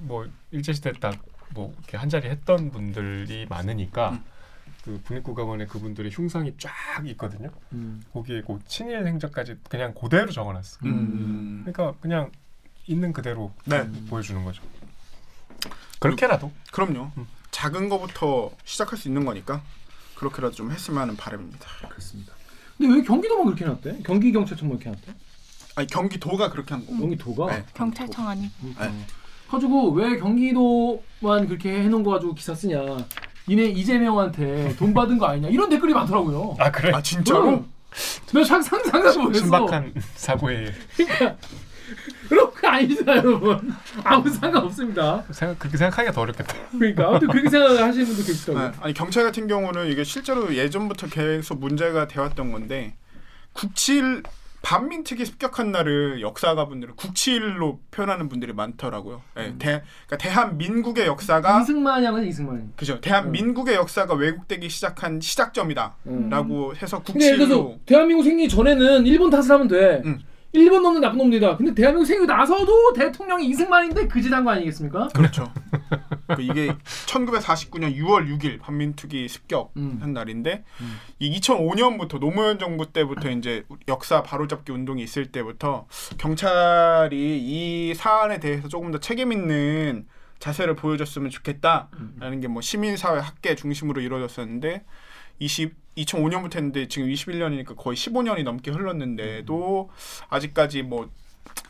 [0.00, 1.14] 뭐 일제 시대 딱
[1.54, 4.24] 뭐 이렇게 한 자리 했던 분들이 많으니까 음.
[4.86, 6.70] 그 국립국악원에 그분들의 흉상이 쫙
[7.08, 7.50] 있거든요.
[7.72, 8.04] 음.
[8.12, 10.78] 거기에 그 친일 행적까지 그냥 그대로 적어놨어.
[10.84, 11.64] 음.
[11.64, 12.30] 그러니까 그냥
[12.86, 13.90] 있는 그대로 네.
[14.08, 14.62] 보여주는 거죠.
[15.98, 17.10] 그렇게라도 그럼요.
[17.16, 17.26] 음.
[17.50, 19.60] 작은 거부터 시작할 수 있는 거니까
[20.14, 21.66] 그렇게라도 좀 했으면 하는 바람입니다.
[21.88, 22.32] 그렇습니다.
[22.78, 24.02] 근데 왜 경기도만 그렇게 해놨대?
[24.04, 25.14] 경기 경찰청만 이렇게 해놨대?
[25.74, 26.96] 아니 경기도가 그렇게 한 거고.
[26.96, 27.56] 경기도가.
[27.56, 27.64] 네.
[27.74, 28.48] 경찰청 아니.
[28.60, 28.92] 그러니까.
[29.48, 32.78] 가지고 왜 경기도만 그렇게 해놓은 거 가지고 기사 쓰냐?
[33.48, 35.48] 니네 이재명한테 돈 받은 거 아니냐?
[35.48, 36.56] 이런 댓글이 많더라고요.
[36.58, 36.92] 아 그래?
[36.94, 37.48] 아 진짜로?
[37.50, 38.44] 응.
[38.44, 39.42] 상- 상상도 못했어.
[39.44, 41.36] 신박한 사고에 그러니까
[42.28, 43.74] 그런 거 아니잖아요, 여러분.
[44.02, 45.22] 아무 상관 없습니다.
[45.30, 46.54] 생각 그렇게 생각하기가 더 어렵겠다.
[46.72, 48.70] 그러니까 아무튼 그렇게 생각하시는 분도 계시더라고요.
[48.72, 48.76] 네.
[48.80, 52.94] 아니 경찰 같은 경우는 이게 실제로 예전부터 계속 문제가 되었던 건데
[53.52, 54.24] 국칠
[54.66, 59.22] 반민특위 습격한 날을 역사가분들은 국칠로 표현하는 분들이 많더라고요.
[59.36, 62.70] 네, 대, 그러니까 대한민국의 역사가 이승만이 한 거지 이승만이.
[62.74, 63.00] 그죠.
[63.00, 66.74] 대한민국의 역사가 왜곡되기 시작한 시작점이다라고 음.
[66.82, 70.02] 해서 국칠로 대한민국 생기기 전에는 일본 탓을 하면 돼.
[70.56, 70.62] 음.
[70.62, 71.56] 일본 놈은 나쁜 놈들이다.
[71.56, 75.08] 근데 대한민국 생기고 나서도 대통령이 이승만인데 그 짓한 거 아니겠습니까?
[75.08, 75.52] 그렇죠.
[76.34, 76.74] 그 이게
[77.06, 80.12] 1949년 6월 6일 반민특위 습격한 음.
[80.12, 80.64] 날인데
[81.18, 85.86] 이 2005년부터 노무현 정부 때부터 이제 역사 바로잡기 운동이 있을 때부터
[86.18, 90.06] 경찰이 이 사안에 대해서 조금 더 책임 있는
[90.38, 94.84] 자세를 보여줬으면 좋겠다라는 게 뭐 시민사회 학계 중심으로 이루어졌었는데
[95.38, 99.88] 20 2005년부터 했는데 지금 21년이니까 거의 15년이 넘게 흘렀는데도
[100.28, 101.08] 아직까지 뭐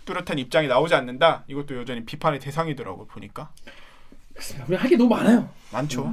[0.04, 1.44] 뚜렷한 입장이 나오지 않는다.
[1.46, 3.50] 이것도 여전히 비판의 대상이더라고 보니까
[4.68, 5.48] 우리 할 게 너무 많아요.
[5.72, 6.12] 많죠.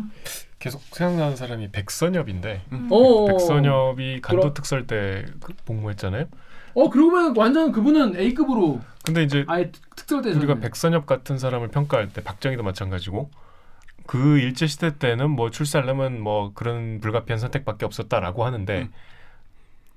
[0.60, 3.26] 계속 생각나는 사람이 백선엽인데 어.
[3.28, 6.26] 백선엽이 간도 특설 때그 복무했잖아요.
[6.76, 11.38] 어 그러고 보면 완전 그분은 A급으로 근데 이제 아예 특- 특설 때 우리가 백선엽 같은
[11.38, 13.30] 사람을 평가할 때 박정희도 마찬가지고
[14.06, 18.94] 그 일제 시대 때는 뭐 출살하면 뭐 그런 불가피한 선택밖에 없었다라고 하는데 음.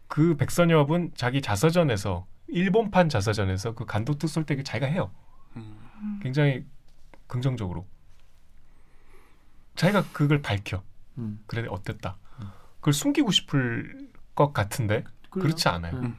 [0.09, 5.11] 그 백선엽은 자기 자서전에서 일본판 자서전에서 그 간도 특설 때 자기가 해요.
[5.57, 6.21] 음.
[6.23, 6.65] 굉장히
[7.27, 7.87] 긍정적으로
[9.75, 10.83] 자기가 그걸 밝혀.
[11.19, 11.41] 음.
[11.47, 12.17] 그래 어땠다.
[12.77, 15.45] 그걸 숨기고 싶을 것 같은데 그래요?
[15.45, 15.97] 그렇지 않아요.
[15.97, 16.17] 음.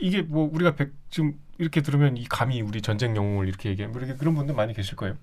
[0.00, 4.00] 이게 뭐 우리가 백, 지금 이렇게 들으면 이 감히 우리 전쟁 영웅을 이렇게 얘기해 뭐
[4.00, 5.16] 이렇게 그런 분들 많이 계실 거예요.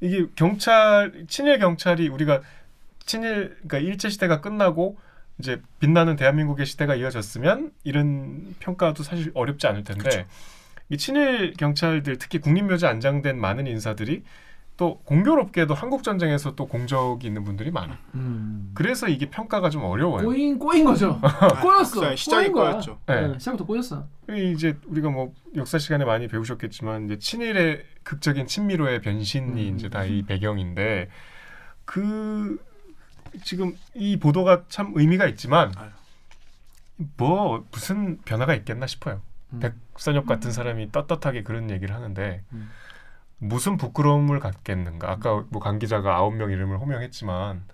[0.00, 2.42] 이게 경찰 친일 경찰이 우리가
[3.06, 4.98] 친일 그러니까 일제 시대가 끝나고
[5.38, 10.26] 이제 빛나는 대한민국의 시대가 이어졌으면 이런 평가도 사실 어렵지 않을 텐데
[10.90, 14.22] 이 친일 경찰들 특히 국립묘지 안장된 많은 인사들이
[14.76, 17.96] 또 공교롭게도 한국 전쟁에서 또 공적이 있는 분들이 많아.
[18.14, 18.72] 음.
[18.74, 20.24] 그래서 이게 평가가 좀 어려워요.
[20.24, 21.20] 꼬인 꼬인 거죠.
[21.62, 21.98] 꼬였어.
[21.98, 22.48] 역사의 시작이.
[22.50, 22.98] 꼬였죠.
[23.06, 23.28] 네.
[23.28, 24.06] 네, 시작부터 꼬였어.
[24.30, 29.76] 이 이제 우리가 뭐 역사 시간에 많이 배우셨겠지만 이제 친일의 극적인 친미로의 변신이 음.
[29.76, 31.08] 이제 다 이 배경인데
[31.84, 32.58] 그
[33.44, 35.72] 지금 이 보도가 참 의미가 있지만.
[37.16, 39.20] 뭐 무슨 변화가 있겠나 싶어요.
[39.52, 39.58] 음.
[39.60, 42.70] 백선엽 같은 사람이 떳떳하게 그런 얘기를 하는데 음.
[43.48, 45.10] 무슨 부끄러움을 갖겠는가?
[45.10, 47.64] 아까 뭐 강 기자가 아홉 명 이름을 호명했지만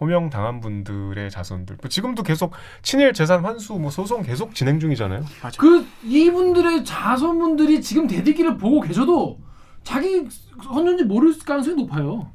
[0.00, 2.52] 호명 당한 분들의 자손들 뭐 지금도 계속
[2.82, 5.24] 친일 재산 환수 뭐 소송 계속 진행 중이잖아요.
[5.58, 9.40] 그 이분들의 자손분들이 지금 대들기를 보고 계셔도
[9.84, 10.26] 자기
[10.68, 12.30] 헌전지 모를 가능성이 높아요.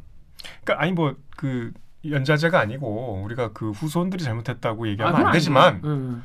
[0.63, 1.71] 그러니까 아니 뭐 그
[2.07, 5.87] 연자제가 아니고 우리가 그 후손들이 잘못했다고 얘기하면 그건 안 되지만 아니죠.
[5.87, 6.23] 음.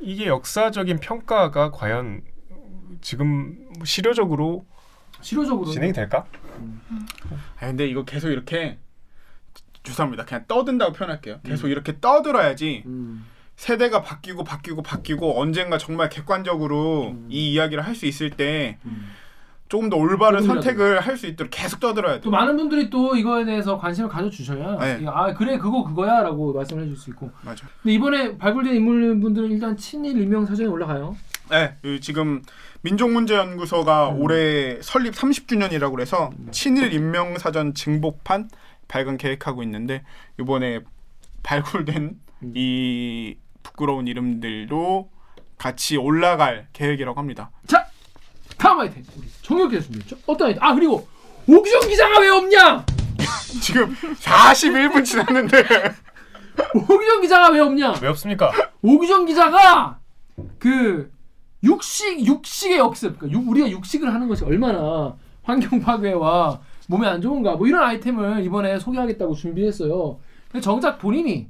[0.00, 2.22] 이게 역사적인 평가가 과연
[3.02, 3.54] 지금
[3.84, 4.64] 실효적으로
[5.24, 6.24] 실효적으로 진행이 될까?
[7.60, 8.78] 아 근데 이거 계속 이렇게
[9.82, 10.24] 죄송합니다.
[10.24, 11.40] 그냥 떠든다고 표현할게요.
[11.42, 13.24] 계속 이렇게 떠들어야지 음.
[13.56, 17.26] 세대가 바뀌고 바뀌고 바뀌고 언젠가 정말 객관적으로 음.
[17.30, 19.10] 이 이야기를 할 수 있을 때 음.
[19.68, 20.42] 조금 더 올바른.
[20.42, 22.20] 선택을 할 수 있도록 계속 떠들어야 돼.
[22.20, 25.04] 또 많은 분들이 또 이거에 대해서 관심을 가져주셔야 네.
[25.06, 27.66] 아 그래 그거 그거야라고 말씀을 해줄 수 있고 맞아.
[27.82, 31.16] 근데 이번에 발굴된 인물분들은 일단 친일 일명 사전에 올라가요.
[31.50, 32.42] 네, 이 지금
[32.84, 34.20] 민족문제연구소가 음.
[34.20, 38.50] 올해 설립 30주년이라고 그래서 친일 인명사전 증복판
[38.88, 40.04] 발간 계획하고 있는데
[40.38, 40.80] 이번에
[41.42, 42.52] 발굴된 음.
[42.54, 45.10] 이 부끄러운 이름들도
[45.56, 47.50] 같이 올라갈 계획이라고 합니다.
[47.66, 47.86] 자
[48.58, 50.16] 다음 아이템 우리 정혁 기자 준비했죠?
[50.26, 50.62] 어떤 아이템?
[50.62, 51.08] 아 그리고
[51.46, 52.84] 오기정 기자가 왜 없냐?
[53.62, 55.64] 지금 41분 지났는데
[56.74, 57.94] 오기정 기자가 왜 없냐?
[58.02, 58.52] 왜 없습니까?
[58.82, 60.00] 오기정 기자가
[60.58, 61.13] 그
[61.64, 67.56] 육식 육식의 역습, 그러니까 육- 우리가 육식을 하는 것이 얼마나 환경 파괴와 몸에 안 좋은가,
[67.56, 70.18] 뭐 이런 아이템을 이번에 소개하겠다고 준비했어요.
[70.52, 71.48] 근데 정작 본인이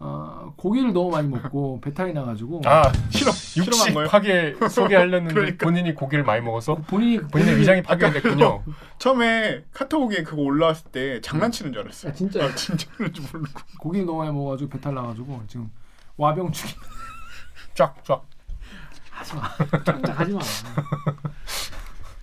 [0.00, 4.08] 어, 고기를 너무 많이 먹고 배탈이 나가지고 아 실험 육식 실험한 거예요.
[4.08, 5.64] 파괴 소개하려는데 그러니까.
[5.66, 8.62] 본인이 고기를 많이 먹어서 본인이 본인의 위장이 파괴됐군요.
[8.98, 12.10] 처음에 카톡에 그거 올라왔을 때 장난치는 줄 알았어요.
[12.10, 13.60] 아, 진짜 아, 진짜 그런지 모르고.
[13.78, 15.70] 고기를 너무 많이 먹어가지고 배탈 나가지고 지금
[16.16, 16.72] 와병 중이
[17.74, 18.26] 쫙쫙
[19.24, 19.82] 하지 마.
[19.84, 20.40] 쫙쫙 하지 마.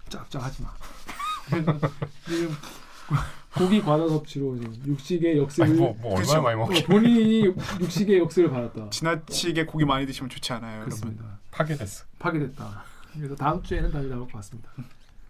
[0.09, 0.73] 쫙쫙 하지 마.
[2.27, 2.55] 지금
[3.57, 6.41] 고기 과다 섭취로 지금 육식의 역습을 아니, 뭐, 뭐 얼마나 그쵸.
[6.41, 8.89] 많이 어, 먹게 본인이 육식의 역습을 받았다.
[8.91, 10.89] 지나치게 고기 많이 드시면 좋지 않아요, 여러분.
[10.89, 11.39] 그렇습니다.
[11.51, 12.05] 파괴됐어.
[12.19, 12.83] 파괴됐다.
[13.13, 14.71] 그래서 다음 주에는 답이 나올 것 같습니다.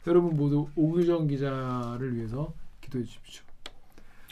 [0.08, 3.44] 여러분 모두 오규정 기자를 위해서 기도해 주십시오.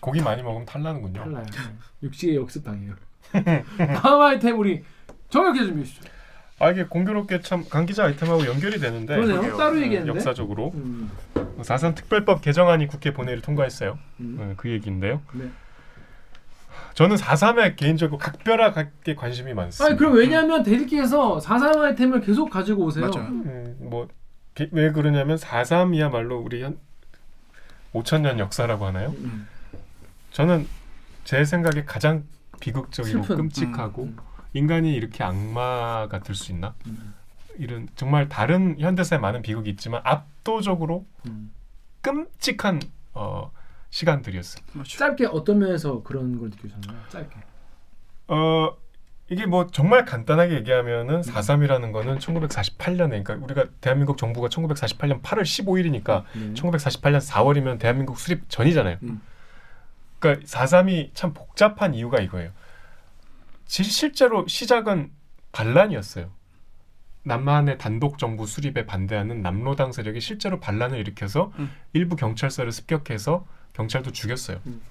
[0.02, 1.24] 고기 많이 먹으면 탈나는군요.
[1.24, 1.46] 탈라요.
[1.46, 1.76] 네.
[2.04, 2.96] 육식의 역습 당해요.
[4.02, 4.84] 다음 아이템 우리
[5.30, 6.12] 정혁 기자 준비해 주십시오.
[6.60, 9.56] 아 이게 공교롭게 참 강 기자 아이템하고 연결이 되는데 그러네요.
[9.58, 10.18] 따로 얘기했는데.
[10.18, 11.10] 역사적으로 음,
[11.62, 13.98] 4.3 특별법 개정안이 국회 본회의를 통과했어요.
[14.20, 14.38] 음.
[14.40, 15.22] 어, 그 얘기인데요.
[15.34, 15.50] 네.
[16.96, 19.86] 저는 4.3에 개인적으로 각별하게 관심이 많습니다.
[19.86, 23.10] 아니 그럼 왜냐하면 대리께서 4.3 아이템을 계속 가지고 오세요.
[23.10, 23.28] 맞아요.
[23.30, 26.78] 음, 뭐왜 그러냐면 4.3이야말로 우리 한
[27.94, 29.14] 5천 년 역사라고 하나요?
[29.20, 29.48] 음.
[30.32, 30.68] 저는
[31.24, 32.24] 제 생각에 가장
[32.60, 33.36] 비극적이고 슬픈.
[33.38, 34.29] 끔찍하고 음, 음.
[34.54, 36.76] 인간이 이렇게 악마가 될수 있나?
[36.88, 37.14] 음.
[37.58, 41.52] 이런 정말 다른 현대사에 많은 비극이 있지만 압도적으로 음.
[42.02, 42.82] 끔찍한
[43.14, 43.52] 어,
[43.90, 44.64] 시간들이었어요.
[44.74, 44.98] 맞죠.
[44.98, 46.98] 짧게 어떤 면에서 그런 걸 느끼셨나요?
[47.10, 47.36] 짧게.
[48.30, 48.78] 어
[49.30, 50.58] 이게 뭐 정말 간단하게 음.
[50.60, 56.54] 얘기하면은 4.3이라는 거는 1948년에 그러니까 우리가 대한민국 정부가 1948년 8월 15일이니까 네.
[56.54, 58.98] 1948년 4월이면 대한민국 수립 전이잖아요.
[59.04, 59.22] 음.
[60.20, 62.52] 그러니까 4.3이 참 복잡한 이유가 이거예요.
[63.70, 65.12] 실- 실제로 시작은
[65.52, 66.32] 반란이었어요.
[67.24, 71.72] 남한의 단독 정부 수립에 반대하는 남로당 세력이 실제로 반란을 일으켜서 음.
[71.94, 74.60] 일부 경찰서를 습격해서 경찰도 죽였어요.
[74.66, 74.82] 음.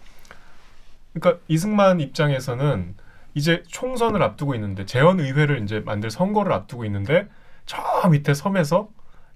[1.12, 2.94] 그러니까 이승만 입장에서는
[3.34, 7.28] 이제 총선을 앞두고 있는데 재헌 의회를 이제 만들 선거를 앞두고 있는데
[7.66, 8.88] 저 밑에 섬에서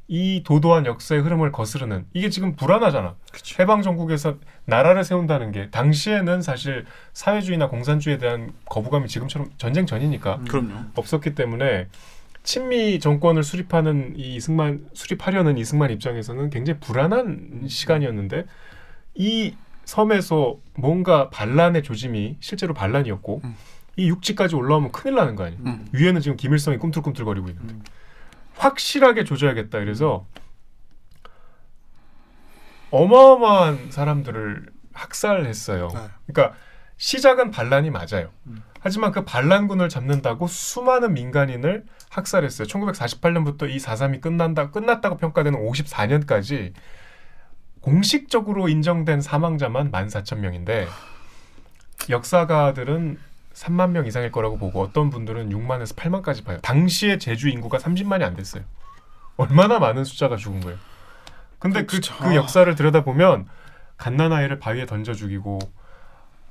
[0.08, 3.14] 이 도도한 역사의 흐름을 거스르는 이게 지금 불안하잖아.
[3.58, 4.36] 해방 정국에서
[4.66, 10.74] 나라를 세운다는 게 당시에는 사실 사회주의나 공산주의에 대한 거부감이 지금처럼 전쟁 전이니까 그럼요.
[10.96, 11.88] 없었기 때문에
[12.42, 18.44] 친미 정권을 수립하는 이 이승만 수립하려는 이승만 입장에서는 굉장히 불안한 시간이었는데
[19.14, 23.56] 이 섬에서 뭔가 반란의 조짐이 실제로 반란이었고 음.
[23.96, 25.62] 이 육지까지 올라오면 큰일 나는 거 아니에요.
[25.64, 25.86] 음.
[25.92, 27.82] 위에는 지금 김일성이 꿈틀꿈틀거리고 있는데 음.
[28.62, 29.78] 확실하게 조져야겠다.
[29.80, 30.26] 그래서
[32.90, 35.88] 어마어마한 사람들을 학살했어요.
[35.88, 36.00] 네.
[36.26, 36.56] 그러니까
[36.98, 38.30] 시작은 반란이 맞아요.
[38.46, 38.62] 음.
[38.80, 42.68] 하지만 그 반란군을 잡는다고 수많은 민간인을 학살했어요.
[42.68, 46.72] 1948년부터 이 4.3이 끝난다 끝났다고 평가되는 54년까지
[47.80, 50.86] 공식적으로 인정된 사망자만 14,000명인데
[52.10, 53.18] 역사가들은
[53.54, 56.58] 3만 명 이상일 거라고 보고 어떤 분들은 6만에서 8만까지 봐요.
[56.62, 58.64] 당시에 제주 인구가 30만이 안 됐어요.
[59.36, 60.78] 얼마나 많은 숫자가 죽은 거예요.
[61.58, 62.00] 근데 그.
[62.20, 63.48] 그 역사를 들여다보면
[63.96, 65.58] 갓난아이를 바위에 던져 죽이고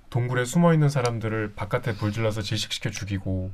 [0.09, 3.51] 동굴에 숨어 있는 사람들을 바깥에 불질러서 질식시켜 죽이고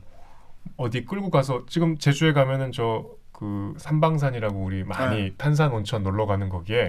[0.76, 5.34] 어디 끌고 가서 지금 제주에 가면은 저 그 삼방산이라고 우리 많이 네.
[5.38, 6.88] 탄산 온천 놀러 가는 거기에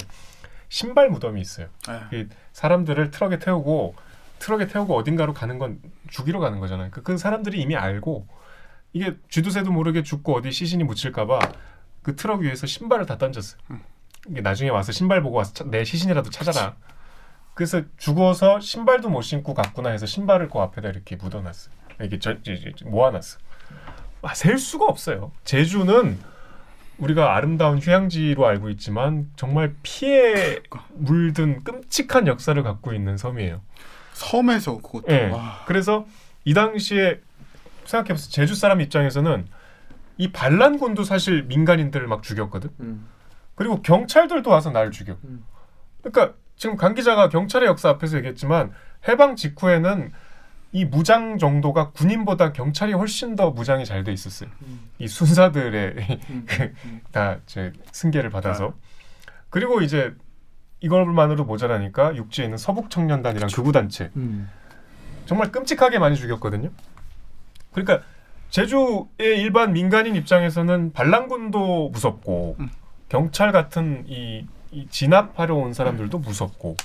[0.71, 1.69] 신발 무덤이 있어요.
[1.87, 2.19] 네.
[2.19, 3.95] 이 사람들을 트럭에 태우고
[4.39, 5.81] 트럭에 태우고 어딘가로 가는 건
[6.11, 6.91] 죽이러 가는 거잖아요.
[6.91, 8.27] 그, 그 사람들이 이미 알고
[8.93, 11.39] 이게 쥐도새도 모르게 죽고 어디 시신이 묻힐까봐
[12.03, 13.61] 그 트럭 위에서 신발을 다 던졌어요.
[14.29, 16.77] 이게 나중에 와서 신발 보고 와서 차- 내 시신이라도 찾아라.
[17.55, 21.75] 그래서 죽어서 신발도 못 신고 갔구나 해서 신발을 그 앞에다 이렇게 묻어놨어요.
[22.05, 23.39] 이게 저, 저, 저, 모아놨어.
[24.23, 25.33] 아, 셀 수가 없어요.
[25.45, 26.19] 제주는
[26.99, 30.61] 우리가 아름다운 휴양지로 알고 있지만 정말 피에
[30.95, 33.61] 물든 끔찍한 역사를 갖고 있는 섬이에요.
[34.19, 35.29] 섬에서 그것도 예.
[35.31, 35.63] 와.
[35.67, 36.07] 그래서
[36.45, 37.21] 이 당시에
[37.85, 38.31] 생각해보세요.
[38.31, 39.47] 제주 사람 입장에서는
[40.19, 42.71] 이 반란군도 사실 민간인들을 막 죽였거든.
[42.81, 43.07] 음.
[43.55, 45.17] 그리고 경찰들도 와서 날 죽여.
[45.25, 45.45] 음.
[46.03, 48.73] 그러니까 지금 강 기자가 경찰의 역사 앞에서 얘기했지만
[49.07, 50.13] 해방 직후에는
[50.73, 54.51] 이 무장 정도가 군인보다 경찰이 훨씬 더 무장이 잘 돼 있었어요.
[54.63, 54.91] 음.
[54.99, 55.95] 이 순사들의
[56.31, 56.47] 음.
[57.13, 58.75] 다제 승계를 받아서
[59.49, 60.15] 그리고 이제
[60.81, 64.49] 이걸만으로 모자라니까 육지에 있는 서북 청년단이랑 극우 단체 음.
[65.27, 66.71] 정말 끔찍하게 많이 죽였거든요.
[67.73, 68.05] 그러니까
[68.51, 72.71] 제주의 일반 민간인 입장에서는 반란군도 무섭고 음.
[73.09, 76.77] 경찰 같은 이, 이 진압하러 온 사람들도 무섭고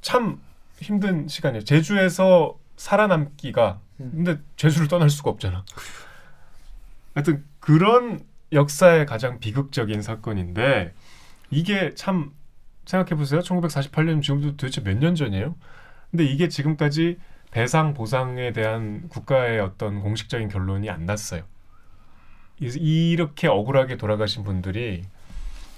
[0.00, 0.40] 참
[0.80, 1.64] 힘든 시간이에요.
[1.64, 4.12] 제주에서 살아남기가 음.
[4.14, 5.64] 근데 제주를 떠날 수가 없잖아.
[7.14, 8.20] 하여튼 그런
[8.52, 10.94] 역사의 가장 비극적인 사건인데
[11.50, 12.32] 이게 참
[12.86, 13.40] 생각해 보세요.
[13.40, 15.54] 1948년 지금도 도대체 몇 년 전이에요?
[16.10, 17.18] 근데 이게 지금까지
[17.50, 21.42] 배상 보상에 대한 국가의 어떤 공식적인 결론이 안 났어요.
[22.60, 25.02] 이- 이렇게 억울하게 돌아가신 분들이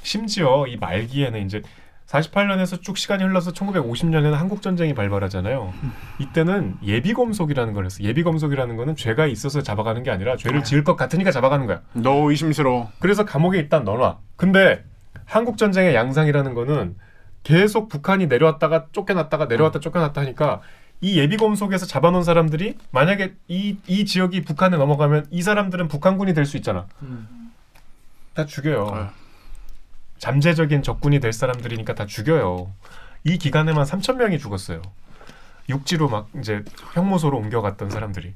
[0.02, 1.62] 심지어 이 말기에는 이제
[2.06, 5.72] 48년에서 쭉 시간이 흘러서 1950년에는 한국 전쟁이 발발하잖아요.
[6.18, 8.02] 이때는 예비 검속이라는 걸 했어.
[8.02, 11.80] 예비 검속이라는 거는 죄가 있어서 잡아가는 게 아니라 죄를 지을 것 같으니까 잡아가는 거야.
[11.94, 12.90] 너 의심스러워.
[12.98, 14.18] 그래서 감옥에 일단 넣어놔.
[14.36, 14.84] 근데
[15.24, 16.96] 한국 전쟁의 양상이라는 거는
[17.42, 20.60] 계속 북한이 내려왔다가 쫓겨났다가 내려왔다 쫓겨났다 하니까
[21.00, 26.46] 이 예비검 속에서 잡아놓은 사람들이 만약에 이, 이 지역이 북한에 넘어가면 이 사람들은 북한군이 될
[26.46, 26.86] 수 있잖아.
[27.02, 27.52] 음.
[28.34, 28.90] 다 죽여요.
[28.94, 29.10] 아.
[30.18, 32.72] 잠재적인 적군이 될 사람들이니까 다 죽여요.
[33.24, 34.80] 이 기간에만 3천 명이 죽었어요.
[35.68, 36.64] 육지로 막 이제
[36.94, 38.34] 형무소로 옮겨갔던 사람들이.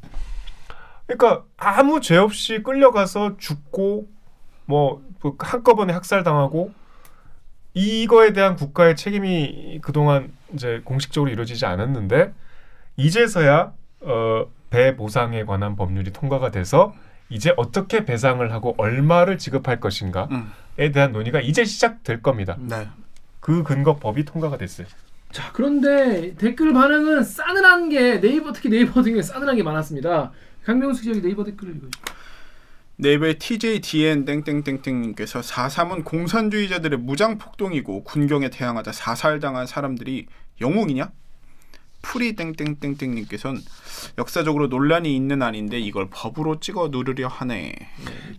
[1.06, 4.08] 그러니까 아무 죄 없이 끌려가서 죽고
[4.66, 6.72] 뭐그 한꺼번에 학살당하고
[7.74, 12.32] 이거에 대한 국가의 책임이 그동안 이제 공식적으로 이루어지지 않았는데
[12.96, 16.94] 이제서야 어, 배 보상에 관한 법률이 통과가 돼서
[17.28, 20.52] 이제 어떻게 배상을 하고 얼마를 지급할 것인가에 음.
[20.92, 22.56] 대한 논의가 이제 시작될 겁니다.
[22.60, 22.88] 네.
[23.40, 24.86] 그 근거 법이 통과가 됐어요.
[25.32, 30.32] 자 그런데 댓글 반응은 싸늘한 게 네이버 특히 네이버 등에 싸늘한 게 많았습니다.
[30.64, 32.15] 강명수 기자님 네이버 댓글을 읽어주세요.
[32.98, 40.26] 네이버의 TJDN 땡땡땡땡님께서 4.3은 공산주의자들의 무장 폭동이고 군경에 대항하다 사살당한 사람들이
[40.60, 41.10] 영웅이냐?
[42.00, 43.60] 프리 땡땡땡땡님께서는
[44.16, 47.74] 역사적으로 논란이 있는 사안인데 이걸 법으로 찍어 누르려 하네.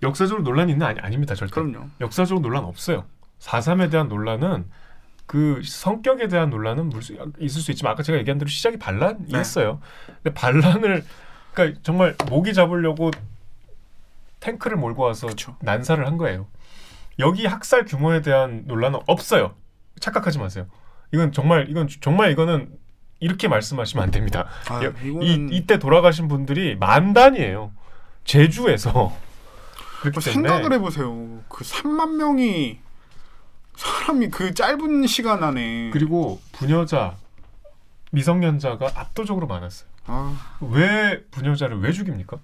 [0.01, 1.35] 역사적으로 논란이 있는 사안, 아닙니다.
[1.35, 1.53] 절대.
[1.53, 1.89] 그럼요.
[2.01, 3.05] 역사적으로 논란 없어요.
[3.39, 4.65] 4.3에 대한 논란은
[5.27, 6.91] 그 성격에 대한 논란은
[7.39, 9.81] 있을 수 있지만 아까 제가 얘기한 대로 시작이 반란이었어요.
[10.23, 11.03] 근데 반란을
[11.53, 13.11] 그러니까 정말 모기 잡으려고
[14.47, 15.55] 탱크를 몰고 와서 그쵸.
[15.61, 16.47] 난사를 한 거예요.
[17.19, 19.55] 여기 학살 규모에 대한 논란은 없어요.
[19.99, 20.67] 착각하지 마세요.
[21.11, 22.71] 이건 정말 이건 정말 이거는
[23.19, 24.47] 이렇게 말씀하시면 안 됩니다.
[24.69, 27.71] 아, 여- 이거는 이 이때 돌아가신 분들이 만 단위예요.
[28.23, 29.15] 제주에서
[30.01, 31.41] 그렇기 때문에 생각을 해보세요.
[31.49, 32.79] 그 3만 명이
[33.75, 37.15] 사람이 그 짧은 시간 안에 그리고 부녀자
[38.11, 39.89] 미성년자가 압도적으로 많았어요.
[40.05, 42.37] 아, 왜 부녀자를 왜 죽입니까?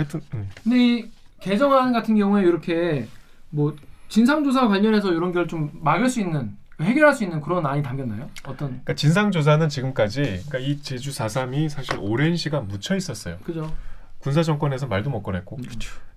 [0.00, 0.48] 하여튼 음.
[0.62, 3.06] 근데 이 개정안 같은 경우에 이렇게
[3.50, 3.76] 뭐
[4.08, 8.28] 진상조사 관련해서 이런 걸 좀 막을 수 있는 해결할 수 있는 그런 안이 담겼나요?
[8.44, 13.36] 어떤 그러니까 진상 조사는 지금까지 그러니까 이 제주 4.3이 사실 오랜 시간 묻혀 있었어요.
[13.44, 13.72] 그죠?
[14.18, 15.64] 군사 정권에서 말도 못 꺼냈고 음.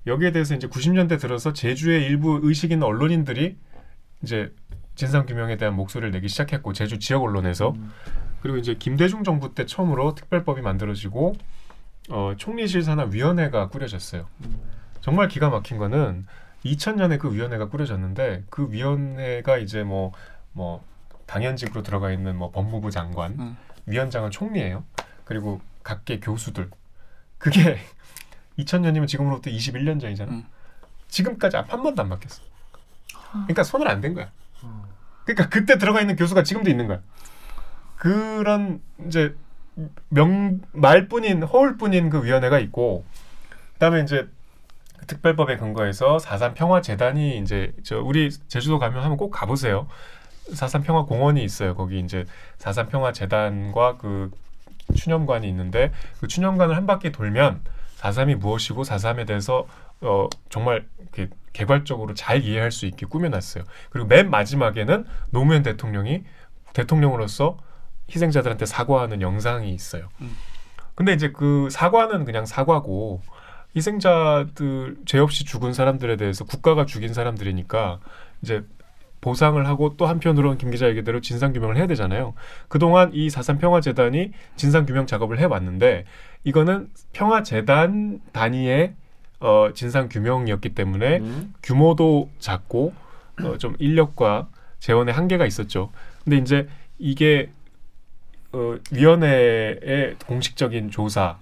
[0.07, 3.57] 여기에 대해서 이제 90년대 들어서 제주의 일부 의식 있는 언론인들이
[4.23, 4.53] 이제
[4.95, 7.91] 진상 규명에 대한 목소리를 내기 시작했고 제주 지역 언론에서 음.
[8.41, 11.35] 그리고 이제 김대중 정부 때 처음으로 특별법이 만들어지고
[12.09, 14.27] 어, 총리실 산하 위원회가 꾸려졌어요.
[15.01, 16.25] 정말 기가 막힌 거는
[16.65, 20.83] 2000년에 그 위원회가 꾸려졌는데 그 위원회가 이제 뭐뭐
[21.25, 23.57] 당연직으로 들어가 있는 뭐 법무부 장관, 음.
[23.85, 24.83] 위원장은 총리예요.
[25.25, 26.69] 그리고 각계 교수들.
[27.37, 27.77] 그게
[28.59, 30.31] 2000년이면 지금으로부터 21년 전이잖아.
[30.31, 30.45] 음.
[31.07, 32.41] 지금까지 앞한 번도 안 바뀌었어.
[33.31, 34.31] 그러니까 손을 안 댄 거야.
[35.25, 37.01] 그러니까 그때 들어가 있는 교수가 지금도 있는 거야.
[37.97, 39.35] 그런 이제
[40.09, 43.05] 명 말뿐인 허울뿐인 그 위원회가 있고
[43.73, 44.27] 그다음에 이제
[44.97, 49.87] 그 특별법에 근거해서 사산 평화 재단이 이제 저 우리 제주도 가면 한번 꼭 가보세요.
[50.53, 51.75] 사산 평화 공원이 있어요.
[51.75, 52.25] 거기 이제
[52.57, 54.31] 사산 평화 재단과 그
[54.95, 57.61] 추념관이 있는데 그 추념관을 한 바퀴 돌면
[57.95, 59.65] 사삼이 무엇이고 사삼에 대해서
[60.01, 63.63] 어 정말 이렇게 개괄적으로 잘 이해할 수 있게 꾸며놨어요.
[63.89, 66.23] 그리고 맨 마지막에는 노무현 대통령이
[66.73, 67.57] 대통령으로서
[68.09, 70.09] 희생자들한테 사과하는 영상이 있어요.
[70.95, 73.21] 근데 이제 그 사과는 그냥 사과고
[73.75, 77.99] 희생자들 죄 없이 죽은 사람들에 대해서 국가가 죽인 사람들이니까
[78.41, 78.63] 이제
[79.21, 82.33] 보상을 하고 또 한편으로는 김 기자 얘기대로 진상 규명을 해야 되잖아요.
[82.67, 86.05] 그동안 이 사산 평화 재단이 진상 규명 작업을 해 왔는데
[86.43, 88.93] 이거는 평화 재단 단위의
[89.39, 91.53] 어 진상 규명이었기 때문에 음.
[91.63, 92.93] 규모도 작고
[93.41, 94.49] 어, 좀 인력과
[94.79, 95.89] 재원의 한계가 있었죠.
[96.23, 96.67] 근데 이제
[96.99, 97.49] 이게
[98.53, 101.37] 어, 위원회의 공식적인 조사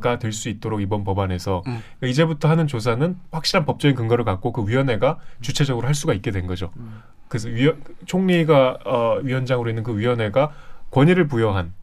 [0.00, 1.78] 가 될 수 있도록 이번 법안에서 음.
[1.98, 6.46] 그러니까 이제부터 하는 조사는 확실한 법적인 근거를 갖고 그 위원회가 주체적으로 할 수가 있게 된
[6.46, 6.72] 거죠.
[6.78, 7.02] 음.
[7.28, 10.52] 그래서 위원, 총리가 어, 위원장으로 있는 그 위원회가
[10.90, 11.74] 권위를 부여한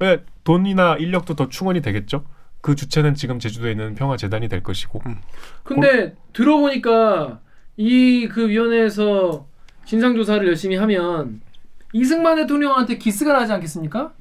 [0.00, 2.24] 왜 돈이나 인력도 더 충원이 되겠죠.
[2.60, 5.00] 그 주체는 지금 제주도에 있는 평화재단이 될 것이고
[5.64, 7.40] 근데 들어보니까
[7.78, 9.46] 이 그 위원회에서
[9.86, 11.40] 진상 조사를 열심히 하면
[11.92, 14.12] 이승만 대통령한테 기스가 나지 않겠습니까?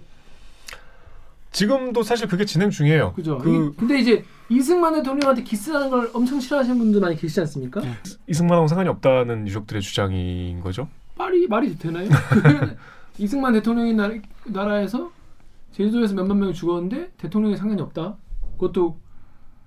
[1.51, 3.13] 지금도 사실 그게 진행 중이에요.
[3.13, 3.37] 그죠?
[3.37, 7.81] 그 이- 근데 이제 이승만 대통령한테 기스하는 걸 엄청 싫어하시는 분들 많이 계시지 않습니까?
[8.27, 10.87] 이승만하고 상관이 없다는 유족들의 주장인 거죠.
[11.17, 12.09] 말이 말이 되나요?
[13.17, 14.09] 이승만 대통령이 나,
[14.45, 15.11] 나라에서
[15.73, 18.15] 제주도에서 몇만 명이 죽었는데 대통령이 상관이 없다.
[18.53, 18.97] 그것도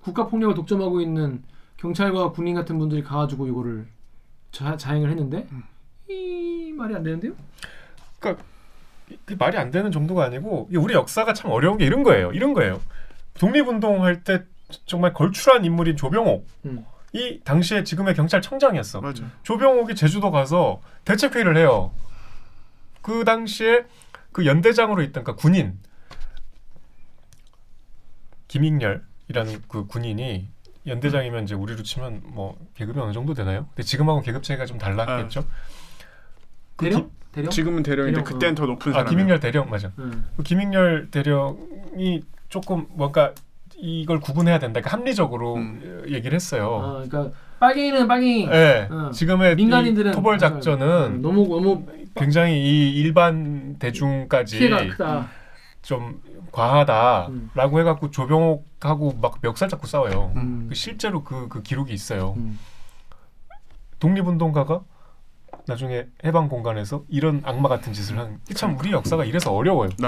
[0.01, 1.43] 국가 폭력을 독점하고 있는
[1.77, 3.87] 경찰과 군인 같은 분들이 가가지고 이거를
[4.51, 5.47] 자, 자행을 했는데
[6.09, 7.33] 이 말이 안 되는데요?
[8.25, 8.43] 그러니까
[9.25, 12.31] 그 말이 안 되는 정도가 아니고 우리 역사가 참 어려운 게 이런 거예요.
[12.31, 12.81] 이런 거예요.
[13.35, 14.43] 독립운동할 때
[14.85, 16.85] 정말 걸출한 인물인 조병옥 음.
[17.13, 19.01] 이 당시에 지금의 경찰청장이었어.
[19.01, 19.23] 맞아.
[19.43, 21.93] 조병옥이 제주도 가서 대책회의를 해요.
[23.01, 23.85] 그 당시에
[24.31, 25.79] 그 연대장으로 있던 그러니까 군인
[28.47, 30.49] 김익렬이라는 그 군인이
[30.87, 33.67] 연대장이면 이제 우리로 치면 뭐 계급이 어느 정도 되나요?
[33.69, 35.45] 근데 지금하고 계급 차이가 좀 달랐겠죠.
[36.75, 37.11] 그 대령?
[37.35, 37.51] 대령?
[37.51, 39.09] 지금은 대령인데 대령, 그때는 더 높은 아 사람.
[39.09, 39.91] 김익렬 대령 맞아.
[39.99, 40.23] 응.
[40.37, 43.33] 그 김익렬 대령이 조금 뭔가
[43.77, 44.79] 이걸 구분해야 된다.
[44.79, 46.05] 그러니까 합리적으로 음.
[46.07, 46.81] 얘기를 했어요.
[46.81, 48.47] 아, 그러니까 빨갱이는 빨갱이.
[48.47, 49.11] 네, 어.
[49.11, 55.27] 지금의 민간인들은 이 토벌 어, 작전은 너무 너무 굉장히 이 일반 대중까지 피해가 크다.
[55.81, 56.21] 좀
[56.51, 57.79] 과하다라고 음.
[57.81, 60.31] 해갖고 조병옥하고 막 멱살 잡고 싸워요.
[60.37, 60.67] 음.
[60.69, 62.33] 그 실제로 그, 그 기록이 있어요.
[62.37, 62.57] 음.
[63.99, 64.81] 독립운동가가
[65.67, 68.39] 나중에 해방 공간에서 이런 악마 같은 짓을 한.
[68.53, 69.89] 참 우리 역사가 이래서 어려워요.
[69.99, 70.07] 네.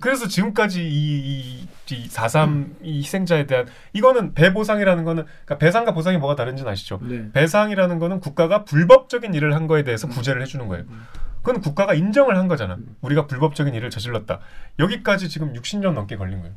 [0.00, 6.18] 그래서 지금까지 이, 이, 이 4.3 이 희생자에 대한 이거는 배보상이라는 거는 그러니까 배상과 보상이
[6.18, 7.00] 뭐가 다른지는 아시죠?
[7.02, 7.32] 네.
[7.32, 10.84] 배상이라는 거는 국가가 불법적인 일을 한 거에 대해서 구제를 해주는 거예요.
[11.42, 12.76] 그건 국가가 인정을 한 거잖아.
[13.00, 14.38] 우리가 불법적인 일을 저질렀다.
[14.78, 16.54] 여기까지 지금 60년 넘게 걸린 거예요.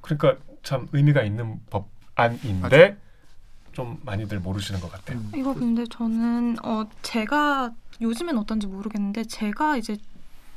[0.00, 2.96] 그러니까 참 의미가 있는 법안인데
[3.74, 5.20] 좀 많이들 모르시는 것 같아요.
[5.36, 9.98] 이거 근데 저는 어 제가 요즘엔 어떤지 모르겠는데 제가 이제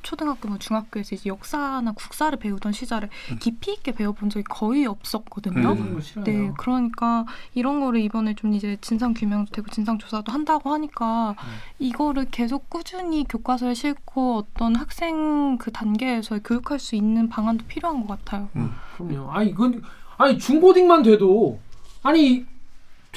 [0.03, 3.09] 초등학교 뭐 중학교에서 이제 역사나 국사를 배우던 시절에
[3.39, 5.73] 깊이 있게 배워본 적이 거의 없었거든요.
[5.73, 5.99] 음.
[6.23, 11.35] 네, 그러니까 이런 거를 이번에 좀 이제 진상 규명도 되고 진상 조사도 한다고 하니까
[11.79, 18.23] 이거를 계속 꾸준히 교과서에 싣고 어떤 학생 그 단계에서 교육할 수 있는 방안도 필요한 것
[18.23, 18.47] 같아요.
[18.95, 19.31] 그럼요.
[19.31, 19.81] 아니 이건
[20.17, 21.59] 아니 중고딩만 돼도
[22.03, 22.45] 아니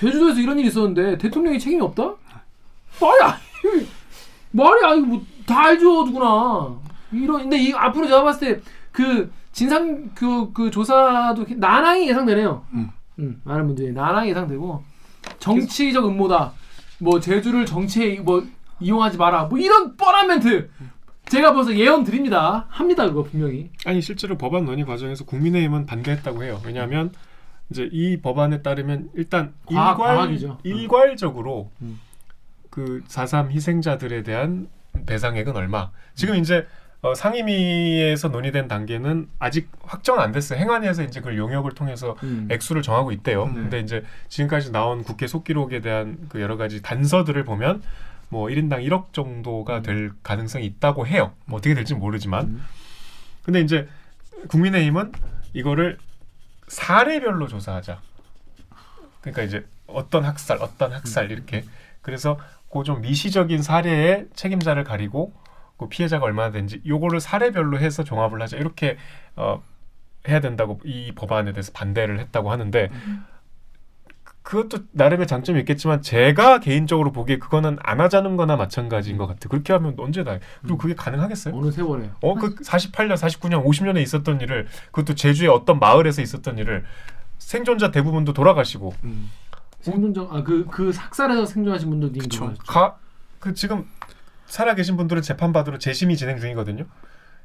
[0.01, 2.15] 제주도에서 이런 일이 있었는데 대통령이 책임이 없다?
[3.01, 3.87] 말이 아니
[4.51, 6.77] 말이 아니 뭐다 알죠 누구나
[7.13, 12.65] 이런 근데 이 앞으로 제가 봤을 때 그 진상 그, 그 조사도 난항이 예상되네요.
[12.75, 12.91] 음.
[13.19, 14.83] 음, 많은 분들이 난항이 예상되고
[15.39, 16.53] 정치적 음모다.
[16.99, 18.47] 뭐 제주를 정치에 뭐
[18.81, 19.45] 이용하지 마라.
[19.45, 20.71] 뭐 이런 뻔한 멘트
[21.29, 22.67] 제가 벌써 예언 드립니다.
[22.69, 23.71] 합니다 그거 분명히.
[23.85, 26.61] 아니 실제로 법안 논의 과정에서 국민의힘은 반대했다고 해요.
[26.65, 27.13] 왜냐하면
[27.71, 30.59] 이제 이 법안에 따르면 일단 과학, 일괄 과학이죠.
[30.65, 32.01] 일괄적으로 음.
[32.71, 34.69] 그4.3 희생자들에 대한
[35.07, 35.91] 배상액은 얼마?
[36.15, 36.67] 지금 이제
[37.03, 40.59] 어, 상임위에서 논의된 단계는 아직 확정은 안 됐어요.
[40.59, 42.47] 행안위에서 이제 그 용역을 통해서 음.
[42.51, 43.45] 액수를 정하고 있대요.
[43.45, 43.55] 음.
[43.55, 47.83] 근데 이제 지금까지 나온 국회 속기록에 대한 그 여러 가지 단서들을 보면
[48.29, 51.33] 뭐 1인당 1억 정도가 될 가능성이 있다고 해요.
[51.47, 52.47] 뭐 어떻게 될지 는 모르지만.
[52.47, 52.65] 음.
[53.45, 53.89] 근데 이제
[54.49, 55.13] 국민의힘은
[55.55, 55.99] 이거를
[56.71, 58.01] 사례별로 조사하자.
[59.21, 61.65] 그러니까 이제 어떤 학살, 어떤 학살 이렇게.
[62.01, 62.39] 그래서
[62.73, 65.33] 그 좀 미시적인 사례의 책임자를 가리고
[65.77, 68.57] 그 피해자가 얼마나 된지 요거를 사례별로 해서 종합을 하자.
[68.57, 68.97] 이렇게
[69.35, 69.61] 어
[70.29, 72.91] 해야 된다고 이 법안에 대해서 반대를 했다고 하는데
[74.51, 79.49] 그것도 나름의 장점이 있겠지만 제가 개인적으로 보기에 그거는 안 하자는 거나 마찬가지인 것 같아요.
[79.49, 80.41] 그렇게 하면 언제 다 해.
[80.61, 81.55] 그리고 그게 가능하겠어요?
[81.55, 86.83] 어느 세월에 어, 그 48년, 49년, 50년에 있었던 일을 그것도 제주의 어떤 마을에서 있었던 일을
[87.39, 88.93] 생존자 대부분도 돌아가시고
[89.83, 92.47] 생존자 아그 그 학살에서 생존하신 분들도 있는 그쵸.
[92.47, 92.61] 거죠.
[92.67, 93.87] 가그 지금
[94.47, 96.87] 살아 계신 분들은 재판 받으러 재심이 진행 중이거든요.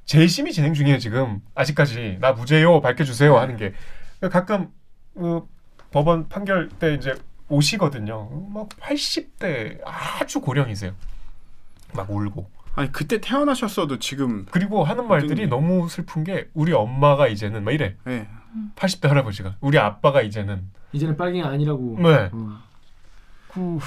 [0.06, 3.74] 재심이 진행 중이에요 지금 아직까지 나 무죄요 밝혀주세요 하는 게
[4.32, 4.72] 가끔
[5.14, 5.44] 그
[5.96, 7.16] 법원 판결 때 이제
[7.48, 8.50] 오시거든요.
[8.54, 10.92] 막 80대 아주 고령이세요.
[11.94, 17.30] 막 울고 아니 그때 태어나셨어도 지금 그리고 하는 말들이 어떤- 너무 슬픈 게 우리 엄마가
[17.30, 17.96] 이제는 막 이래.
[18.08, 18.28] 예.
[18.76, 21.96] 80대 할아버지가 우리 아빠가 이제는 이제는 빨갱이 아니라고.
[22.02, 22.30] 네.
[22.34, 22.58] 어.
[23.48, 23.80] 구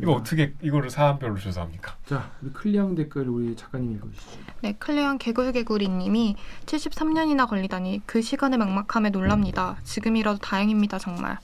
[0.00, 1.96] 이거 어떻게 이거를 사안별로 조사합니까?
[2.06, 4.38] 자 우리 클리앙 댓글 우리 작가님 읽어주시죠.
[4.62, 6.36] 네, 클레언 개굴개구리님이
[6.66, 9.76] 73년이나 걸리다니 그 시간의 막막함에 놀랍니다.
[9.84, 11.38] 지금이라도 다행입니다, 정말.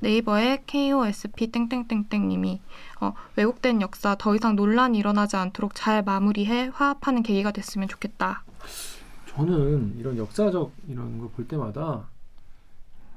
[0.00, 2.60] 네이버의 KOSP 땡땡땡땡님이
[3.00, 8.44] 어, 왜곡된 역사 더 이상 논란이 일어나지 않도록 잘 마무리해 화합하는 계기가 됐으면 좋겠다.
[9.30, 12.08] 저는 이런 역사적 이런 걸 볼 때마다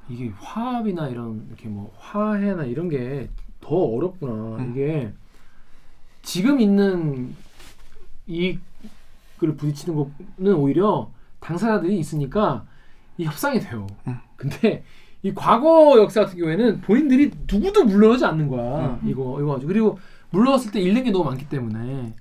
[0.09, 3.29] 이게 화합이나 이런 이렇게 뭐 화해나 이런 게
[3.61, 4.33] 더 어렵구나.
[4.57, 4.71] 음.
[4.71, 5.13] 이게
[6.21, 7.35] 지금 있는
[8.27, 9.95] 이익을 부딪히는
[10.37, 11.09] 거는 오히려
[11.39, 12.65] 당사자들이 있으니까
[13.17, 13.87] 이 협상이 돼요.
[14.07, 14.17] 음.
[14.35, 14.83] 근데
[15.23, 18.99] 이 과거 역사 같은 경우에는 본인들이 누구도 물러나지 않는 거야.
[19.01, 19.09] 음.
[19.09, 19.99] 이거 이거 가지고 그리고
[20.31, 22.13] 물러났을 때 잃는 게 너무 많기 때문에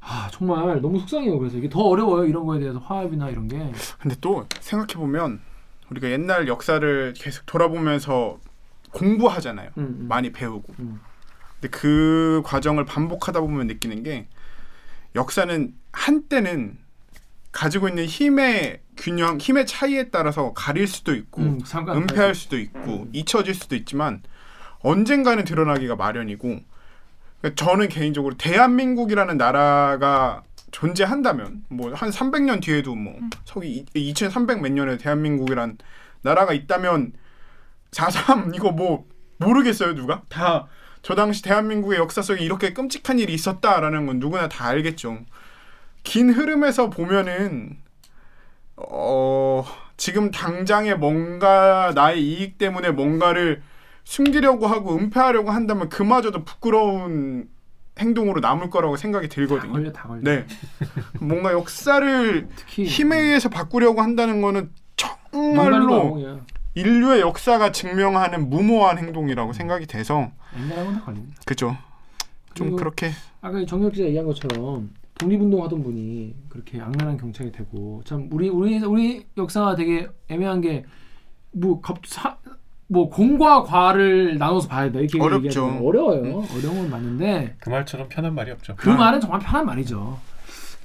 [0.00, 1.38] 아 정말 너무 속상해요.
[1.38, 2.26] 그래서 이게 더 어려워요.
[2.26, 3.72] 이런 거에 대해서 화합이나 이런 게.
[4.00, 5.40] 근데 또 생각해 보면
[5.90, 8.38] 우리가 옛날 역사를 계속 돌아보면서
[8.94, 9.70] 공부하잖아요.
[9.78, 10.08] 음, 음.
[10.08, 10.74] 많이 배우고.
[10.78, 11.00] 음.
[11.60, 14.26] 근데 그 과정을 반복하다 보면 느끼는 게
[15.14, 16.78] 역사는 한때는
[17.52, 23.54] 가지고 있는 힘의 균형, 힘의 차이에 따라서 가릴 수도 있고 음, 은폐할 수도 있고 잊혀질
[23.54, 24.22] 수도 있지만
[24.80, 26.60] 언젠가는 드러나기가 마련이고
[27.40, 30.42] 그러니까 저는 개인적으로 대한민국이라는 나라가
[30.72, 35.78] 존재한다면 뭐 한 300년 뒤에도 뭐 서기 2300 몇 년에 대한민국이란
[36.22, 37.12] 나라가 있다면
[37.94, 39.06] 4.3 이거 뭐
[39.38, 40.68] 모르겠어요 누가 다
[41.04, 45.18] 저 당시 대한민국의 역사 속에 이렇게 끔찍한 일이 있었다라는 건 누구나 다 알겠죠.
[46.02, 47.76] 긴 흐름에서 보면은
[48.76, 49.66] 어
[49.98, 53.62] 지금 당장에 뭔가 나의 이익 때문에 뭔가를
[54.04, 57.50] 숨기려고 하고 은폐하려고 한다면 그마저도 부끄러운
[57.98, 59.72] 행동으로 남을 거라고 생각이 다 들거든요.
[59.72, 60.22] 걸려 다 걸려.
[60.22, 60.46] 네.
[61.20, 66.18] 뭔가 역사를 특히 힘에 의해서 바꾸려고 한다는 거는 정말로
[66.74, 71.40] 인류의 역사가 증명하는 무모한 행동이라고 생각이 돼서 건다 걸립니다.
[71.46, 71.76] 그죠.
[72.54, 73.10] 좀 그렇게
[73.40, 78.78] 아까 정혁 기자 얘기한 것처럼 독립운동 하던 분이 그렇게 악랄한 경찰이 되고 참 우리 우리
[78.78, 81.80] 우리 역사가 되게 애매한 게뭐
[82.86, 85.80] 뭐 공과 과를 나눠서 봐야 돼 이렇게 어렵죠.
[85.82, 86.44] 어려워요.
[86.56, 88.74] 어려운 건 맞는데 그 말처럼 편한 말이 없죠.
[88.76, 90.18] 그 말은 정말 편한 말이죠.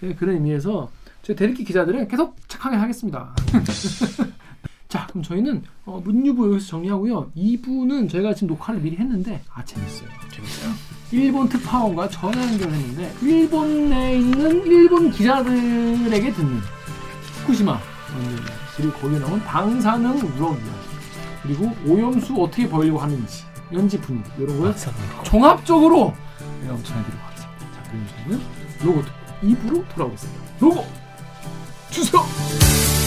[0.01, 0.89] 네, 그런 의미에서
[1.21, 3.35] 저희 대리기 기자들은 계속 착하게 하겠습니다.
[4.89, 7.31] 자, 그럼 저희는 어, 문유부 여기서 정리하고요.
[7.37, 10.09] 2부는 저희가 지금 녹화를 미리 했는데 아 재밌어요.
[10.31, 10.73] 재밌어요.
[11.11, 16.59] 일본 특파원과 전화 연결했는데 일본에 있는 일본 기자들에게 듣는
[17.41, 18.41] 후쿠시마 이야기
[18.77, 20.69] 그리고 거기에 나온 방사능 우럭 이야기
[21.43, 24.73] 그리고 오염수 어떻게 버리려고 하는지 현지 분위기 이런 걸
[25.23, 26.15] 종합적으로
[26.63, 27.59] 내가 전해드리도록 하겠습니다.
[27.75, 28.41] 자, 그럼 저희는
[28.83, 29.13] 로고 듣고
[29.43, 30.41] 2부로 돌아오겠습니다.
[30.59, 30.83] 로고
[31.91, 32.98] 주세요.